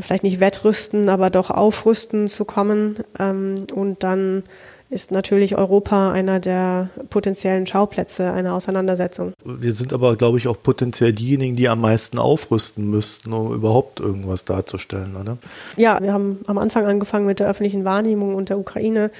[0.00, 4.44] vielleicht nicht wettrüsten, aber doch aufrüsten zu kommen ähm, und dann
[4.92, 9.32] ist natürlich Europa einer der potenziellen Schauplätze einer Auseinandersetzung.
[9.42, 14.00] Wir sind aber, glaube ich, auch potenziell diejenigen, die am meisten aufrüsten müssten, um überhaupt
[14.00, 15.38] irgendwas darzustellen, oder?
[15.78, 19.10] Ja, wir haben am Anfang angefangen mit der öffentlichen Wahrnehmung und der Ukraine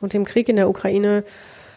[0.00, 1.24] und dem Krieg in der Ukraine.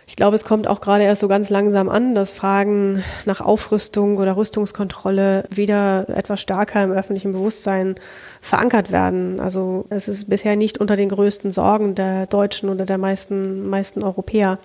[0.09, 4.17] Ich glaube, es kommt auch gerade erst so ganz langsam an, dass Fragen nach Aufrüstung
[4.17, 7.95] oder Rüstungskontrolle wieder etwas stärker im öffentlichen Bewusstsein
[8.39, 9.41] verankert werden.
[9.41, 14.01] Also es ist bisher nicht unter den größten Sorgen der Deutschen oder der meisten, meisten
[14.01, 14.59] Europäer.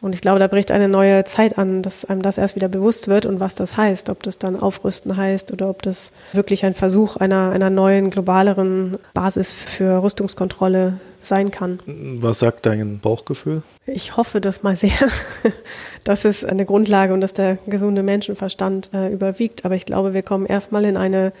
[0.00, 3.08] Und ich glaube, da bricht eine neue Zeit an, dass einem das erst wieder bewusst
[3.08, 4.10] wird und was das heißt.
[4.10, 8.98] Ob das dann Aufrüsten heißt oder ob das wirklich ein Versuch einer, einer neuen, globaleren
[9.12, 11.80] Basis für Rüstungskontrolle sein kann.
[11.86, 13.62] Was sagt dein Bauchgefühl?
[13.86, 14.90] Ich hoffe das mal sehr,
[16.04, 19.64] dass es eine Grundlage und dass der gesunde Menschenverstand äh, überwiegt.
[19.64, 21.32] Aber ich glaube, wir kommen erstmal in eine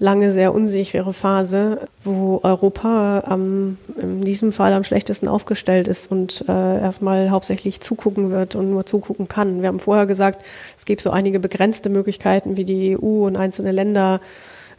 [0.00, 6.42] lange sehr unsichere Phase, wo Europa am, in diesem Fall am schlechtesten aufgestellt ist und
[6.48, 9.60] äh, erstmal hauptsächlich zugucken wird und nur zugucken kann.
[9.60, 10.42] Wir haben vorher gesagt,
[10.76, 14.20] es gibt so einige begrenzte Möglichkeiten, wie die EU und einzelne Länder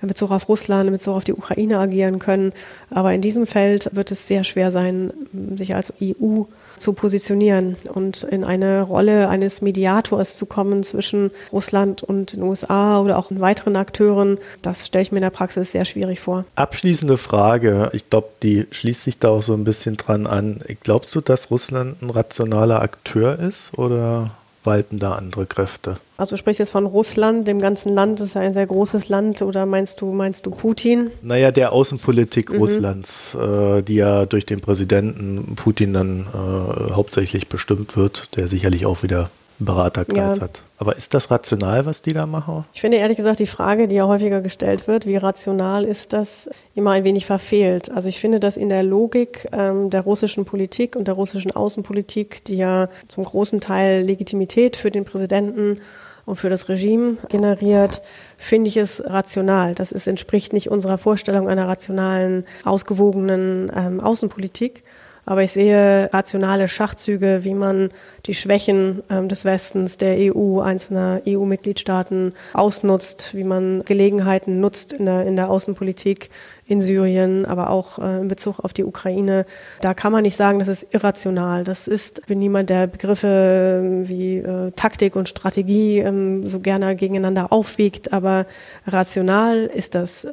[0.01, 2.53] in Bezug auf Russland, in Bezug auf die Ukraine agieren können.
[2.89, 5.11] Aber in diesem Feld wird es sehr schwer sein,
[5.55, 6.43] sich als EU
[6.77, 12.99] zu positionieren und in eine Rolle eines Mediators zu kommen zwischen Russland und den USA
[12.99, 14.39] oder auch weiteren Akteuren.
[14.61, 16.45] Das stelle ich mir in der Praxis sehr schwierig vor.
[16.55, 17.91] Abschließende Frage.
[17.93, 20.61] Ich glaube, die schließt sich da auch so ein bisschen dran an.
[20.81, 24.31] Glaubst du, dass Russland ein rationaler Akteur ist oder
[24.63, 25.97] walten da andere Kräfte?
[26.17, 29.09] Also du sprichst jetzt von Russland, dem ganzen Land, das ist ja ein sehr großes
[29.09, 31.09] Land, oder meinst du, meinst du Putin?
[31.21, 32.59] Naja, der Außenpolitik mhm.
[32.59, 38.85] Russlands, äh, die ja durch den Präsidenten Putin dann äh, hauptsächlich bestimmt wird, der sicherlich
[38.85, 39.29] auch wieder
[39.65, 40.43] Beraterkreis ja.
[40.43, 40.63] hat.
[40.77, 42.65] Aber ist das rational, was die da machen?
[42.73, 46.49] Ich finde ehrlich gesagt die Frage, die ja häufiger gestellt wird, wie rational ist das,
[46.75, 47.91] immer ein wenig verfehlt.
[47.91, 52.43] Also ich finde, dass in der Logik ähm, der russischen Politik und der russischen Außenpolitik,
[52.45, 55.79] die ja zum großen Teil Legitimität für den Präsidenten
[56.25, 58.01] und für das Regime generiert,
[58.37, 59.75] finde ich es rational.
[59.75, 64.83] Das ist, entspricht nicht unserer Vorstellung einer rationalen, ausgewogenen ähm, Außenpolitik.
[65.25, 67.89] Aber ich sehe rationale Schachzüge, wie man
[68.25, 75.05] die Schwächen ähm, des Westens, der EU, einzelner EU-Mitgliedstaaten ausnutzt, wie man Gelegenheiten nutzt in
[75.05, 76.29] der, in der Außenpolitik
[76.65, 79.45] in Syrien, aber auch äh, in Bezug auf die Ukraine.
[79.81, 81.63] Da kann man nicht sagen, das ist irrational.
[81.63, 86.61] Das ist, ich bin niemand, der Begriffe äh, wie äh, Taktik und Strategie ähm, so
[86.61, 88.45] gerne gegeneinander aufwiegt, aber
[88.87, 90.25] rational ist das.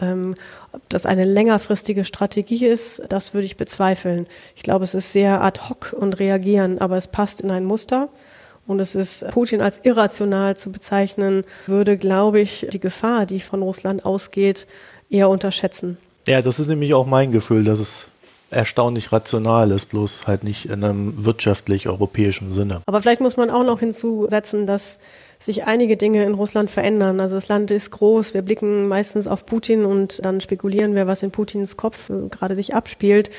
[0.79, 4.27] Ob das eine längerfristige Strategie ist, das würde ich bezweifeln.
[4.55, 8.09] Ich glaube, es ist sehr ad hoc und reagieren, aber es passt in ein Muster.
[8.67, 13.63] Und es ist Putin als irrational zu bezeichnen, würde, glaube ich, die Gefahr, die von
[13.63, 14.67] Russland ausgeht,
[15.11, 15.99] eher unterschätzen.
[16.29, 18.09] Ja, das ist nämlich auch mein Gefühl, dass es
[18.51, 22.83] erstaunlich rational ist, bloß halt nicht in einem wirtschaftlich europäischen Sinne.
[22.87, 25.01] Aber vielleicht muss man auch noch hinzusetzen, dass
[25.39, 27.21] sich einige Dinge in Russland verändern.
[27.21, 31.23] Also das Land ist groß, wir blicken meistens auf Putin und dann spekulieren wir, was
[31.23, 33.31] in Putins Kopf äh, gerade sich abspielt.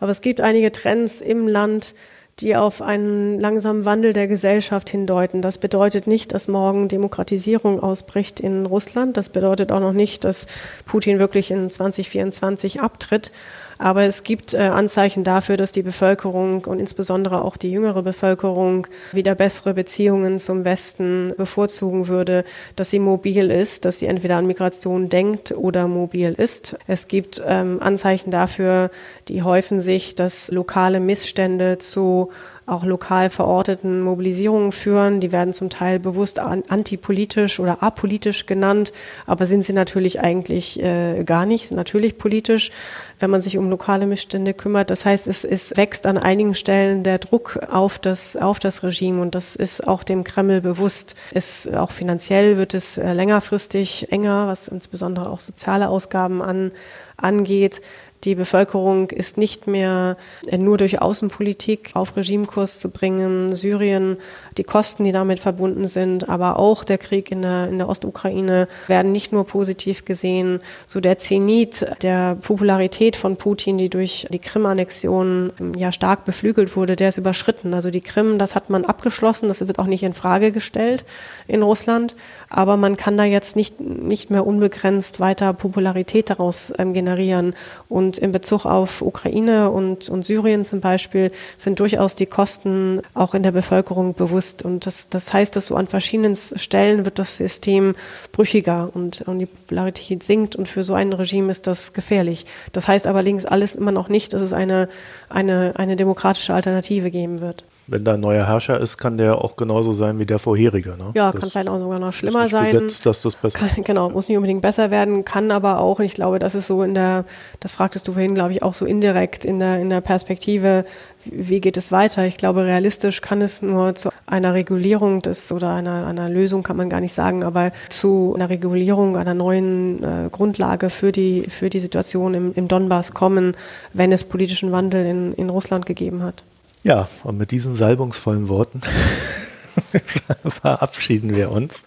[0.00, 1.94] Aber es gibt einige Trends im Land,
[2.40, 5.42] die auf einen langsamen Wandel der Gesellschaft hindeuten.
[5.42, 9.16] Das bedeutet nicht, dass morgen Demokratisierung ausbricht in Russland.
[9.16, 10.46] Das bedeutet auch noch nicht, dass
[10.86, 13.32] Putin wirklich in 2024 abtritt.
[13.78, 18.86] Aber es gibt äh, Anzeichen dafür, dass die Bevölkerung und insbesondere auch die jüngere Bevölkerung
[19.12, 22.44] wieder bessere Beziehungen zum Westen bevorzugen würde,
[22.76, 26.76] dass sie mobil ist, dass sie entweder an Migration denkt oder mobil ist.
[26.86, 28.90] Es gibt ähm, Anzeichen dafür,
[29.28, 32.30] die häufen sich, dass lokale Missstände zu
[32.68, 35.20] auch lokal verorteten Mobilisierungen führen.
[35.20, 38.92] Die werden zum Teil bewusst antipolitisch oder apolitisch genannt,
[39.26, 42.70] aber sind sie natürlich eigentlich äh, gar nicht, sind natürlich politisch,
[43.18, 44.90] wenn man sich um lokale Missstände kümmert.
[44.90, 49.22] Das heißt, es, es wächst an einigen Stellen der Druck auf das, auf das Regime
[49.22, 51.14] und das ist auch dem Kreml bewusst.
[51.32, 56.72] Es, auch finanziell wird es äh, längerfristig enger, was insbesondere auch soziale Ausgaben an,
[57.16, 57.80] angeht.
[58.24, 60.16] Die Bevölkerung ist nicht mehr
[60.46, 63.52] äh, nur durch Außenpolitik auf Regimekurs zu bringen.
[63.52, 64.16] Syrien,
[64.56, 68.66] die Kosten, die damit verbunden sind, aber auch der Krieg in der, in der Ostukraine
[68.88, 70.60] werden nicht nur positiv gesehen.
[70.86, 76.76] So der Zenit der Popularität von Putin, die durch die Krim-Annexion ähm, ja stark beflügelt
[76.76, 77.72] wurde, der ist überschritten.
[77.72, 81.04] Also die Krim, das hat man abgeschlossen, das wird auch nicht in Frage gestellt
[81.46, 82.16] in Russland.
[82.50, 87.54] Aber man kann da jetzt nicht, nicht mehr unbegrenzt weiter Popularität daraus ähm, generieren.
[87.88, 93.02] Und und in Bezug auf Ukraine und, und Syrien zum Beispiel sind durchaus die Kosten
[93.12, 94.64] auch in der Bevölkerung bewusst.
[94.64, 97.94] Und das, das heißt, dass so an verschiedenen Stellen wird das System
[98.32, 100.56] brüchiger und, und die Popularität sinkt.
[100.56, 102.46] Und für so ein Regime ist das gefährlich.
[102.72, 104.88] Das heißt allerdings alles immer noch nicht, dass es eine,
[105.28, 109.56] eine, eine demokratische Alternative geben wird wenn da ein neuer Herrscher ist, kann der auch
[109.56, 110.90] genauso sein wie der vorherige.
[110.90, 111.12] Ne?
[111.14, 112.70] Ja, das kann vielleicht auch sogar noch schlimmer ist sein.
[112.70, 116.04] Gesetzt, dass das besser kann, genau, muss nicht unbedingt besser werden, kann aber auch, und
[116.04, 117.24] ich glaube, das ist so in der,
[117.60, 120.84] das fragtest du vorhin, glaube ich, auch so indirekt in der, in der Perspektive,
[121.24, 122.26] wie geht es weiter?
[122.26, 126.76] Ich glaube, realistisch kann es nur zu einer Regulierung des oder einer, einer Lösung kann
[126.76, 131.70] man gar nicht sagen, aber zu einer Regulierung, einer neuen äh, Grundlage für die, für
[131.70, 133.56] die Situation im, im Donbass kommen,
[133.94, 136.44] wenn es politischen Wandel in, in Russland gegeben hat.
[136.82, 138.80] Ja, und mit diesen salbungsvollen Worten
[140.48, 141.84] verabschieden wir uns.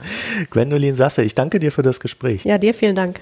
[0.49, 2.43] Gwendolin Sasse, ich danke dir für das Gespräch.
[2.45, 3.19] Ja, dir vielen Dank.